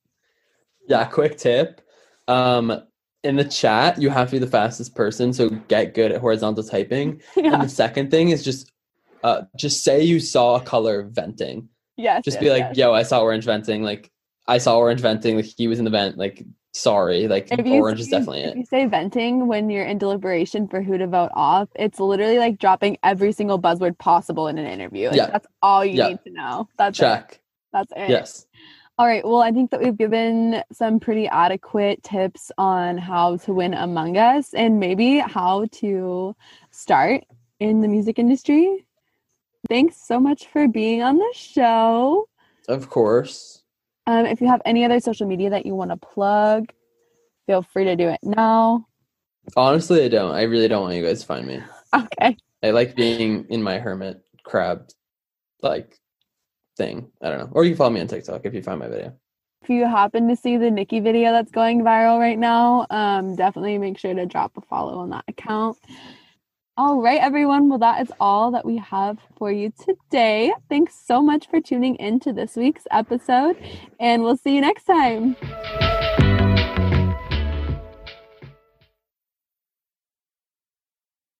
Yeah, 0.89 1.05
quick 1.07 1.39
tip. 1.39 1.83
Um, 2.29 2.83
in 3.25 3.37
the 3.37 3.45
chat, 3.45 4.01
you 4.03 4.11
have 4.11 4.29
to 4.29 4.33
be 4.33 4.39
the 4.41 4.49
fastest 4.49 4.95
person, 4.95 5.33
so 5.33 5.51
get 5.69 5.95
good 5.95 6.13
at 6.13 6.21
horizontal 6.21 6.65
typing. 6.65 7.23
Yeah. 7.37 7.55
And 7.55 7.65
the 7.65 7.69
second 7.71 8.11
thing 8.13 8.31
is 8.31 8.45
just 8.45 8.73
uh 9.25 9.43
just 9.57 9.85
say 9.85 10.03
you 10.03 10.21
saw 10.21 10.57
a 10.57 10.61
color 10.63 11.05
venting. 11.05 11.69
Yes. 11.97 12.25
Just 12.25 12.37
yes, 12.37 12.45
be 12.45 12.51
like, 12.51 12.63
yes. 12.71 12.77
yo, 12.77 12.93
I 12.93 13.03
saw 13.03 13.21
orange 13.21 13.45
venting, 13.45 13.83
like 13.83 14.11
I 14.49 14.59
saw 14.59 14.77
orange 14.79 15.01
venting, 15.01 15.37
like 15.37 15.45
he 15.45 15.69
was 15.69 15.79
in 15.79 15.85
the 15.85 15.91
vent, 15.91 16.19
like 16.19 16.45
sorry, 16.73 17.29
like 17.29 17.49
you 17.57 17.75
orange 17.75 18.01
is 18.01 18.09
definitely 18.09 18.41
if 18.41 18.53
it. 18.55 18.57
you 18.59 18.65
say 18.65 18.87
venting 18.87 19.47
when 19.47 19.69
you're 19.69 19.85
in 19.85 19.99
deliberation 19.99 20.67
for 20.67 20.83
who 20.83 20.97
to 20.99 21.07
vote 21.07 21.31
off, 21.35 21.69
it's 21.77 22.01
literally 22.01 22.39
like 22.39 22.59
dropping 22.59 22.97
every 23.03 23.31
single 23.33 23.61
buzzword 23.61 23.99
possible 23.99 24.49
in 24.49 24.59
an 24.59 24.67
interview. 24.67 25.09
Like 25.09 25.17
Yeah. 25.17 25.31
that's 25.31 25.47
all 25.61 25.85
you 25.85 25.99
Yeah. 25.99 26.09
need 26.09 26.21
to 26.25 26.31
know. 26.33 26.69
That's 26.79 26.99
it. 26.99 27.03
Check. 27.03 27.41
That's 27.73 27.93
it. 27.95 28.09
Yes. 28.11 28.47
All 28.99 29.07
right. 29.07 29.25
Well, 29.25 29.41
I 29.41 29.51
think 29.53 29.71
that 29.71 29.81
we've 29.83 29.97
given 29.97 30.63
some 30.73 31.01
pretty 31.01 31.27
adequate 31.27 32.03
tips 32.03 32.53
on 32.59 32.99
how 32.99 33.37
to 33.39 33.53
win 33.53 33.75
Among 33.75 34.17
Us 34.17 34.53
and 34.55 34.79
maybe 34.79 35.19
how 35.19 35.67
to 35.73 36.37
start 36.71 37.25
in 37.59 37.81
the 37.81 37.89
music 37.89 38.19
industry. 38.19 38.87
Thanks 39.68 39.96
so 40.07 40.18
much 40.18 40.46
for 40.48 40.68
being 40.68 41.03
on 41.03 41.18
the 41.18 41.33
show. 41.35 42.29
Of 42.68 42.90
course. 42.90 43.62
Um, 44.07 44.27
if 44.27 44.40
you 44.40 44.48
have 44.48 44.62
any 44.64 44.85
other 44.85 45.01
social 45.01 45.27
media 45.27 45.51
that 45.51 45.64
you 45.64 45.75
want 45.75 45.90
to 45.90 45.96
plug, 45.96 46.72
feel 47.46 47.62
free 47.62 47.85
to 47.85 47.96
do 47.96 48.09
it 48.09 48.20
now. 48.22 48.87
Honestly, 49.57 50.05
I 50.05 50.09
don't. 50.09 50.35
I 50.35 50.42
really 50.42 50.68
don't 50.68 50.83
want 50.83 50.94
you 50.94 51.05
guys 51.05 51.20
to 51.20 51.27
find 51.27 51.46
me. 51.46 51.62
Okay. 51.94 52.38
I 52.62 52.70
like 52.70 52.96
being 52.96 53.44
in 53.51 53.62
my 53.62 53.79
hermit 53.79 54.25
crab 54.44 54.88
like 55.61 56.01
thing. 56.79 57.11
I 57.20 57.29
don't 57.29 57.38
know. 57.38 57.48
Or 57.53 57.64
you 57.64 57.72
can 57.72 57.77
follow 57.77 57.90
me 57.90 58.01
on 58.01 58.07
TikTok 58.07 58.46
if 58.46 58.55
you 58.55 58.62
find 58.62 58.81
my 58.81 58.88
video. 58.88 59.12
If 59.62 59.68
you 59.68 59.85
happen 59.85 60.27
to 60.29 60.37
see 60.37 60.57
the 60.57 60.70
Nicki 60.70 61.01
video 61.01 61.33
that's 61.33 61.51
going 61.53 61.83
viral 61.83 62.18
right 62.18 62.38
now, 62.38 62.87
um, 62.88 63.37
definitely 63.37 63.77
make 63.77 63.98
sure 63.98 64.14
to 64.14 64.25
drop 64.25 64.57
a 64.57 64.62
follow 64.62 65.01
on 65.01 65.11
that 65.11 65.25
account. 65.29 65.77
All 66.79 67.03
right, 67.03 67.21
everyone. 67.21 67.69
Well, 67.69 67.79
that 67.81 68.01
is 68.01 68.11
all 68.19 68.51
that 68.53 68.65
we 68.65 68.79
have 68.79 69.19
for 69.37 69.53
you 69.53 69.75
today. 69.79 70.55
Thanks 70.71 70.95
so 71.07 71.21
much 71.21 71.51
for 71.51 71.61
tuning 71.61 71.97
in 71.97 72.19
to 72.21 72.33
this 72.33 72.57
week's 72.57 72.85
episode, 72.91 73.59
and 74.01 74.23
we'll 74.23 74.39
see 74.39 74.55
you 74.55 74.63
next 74.63 74.85
time. 74.85 75.37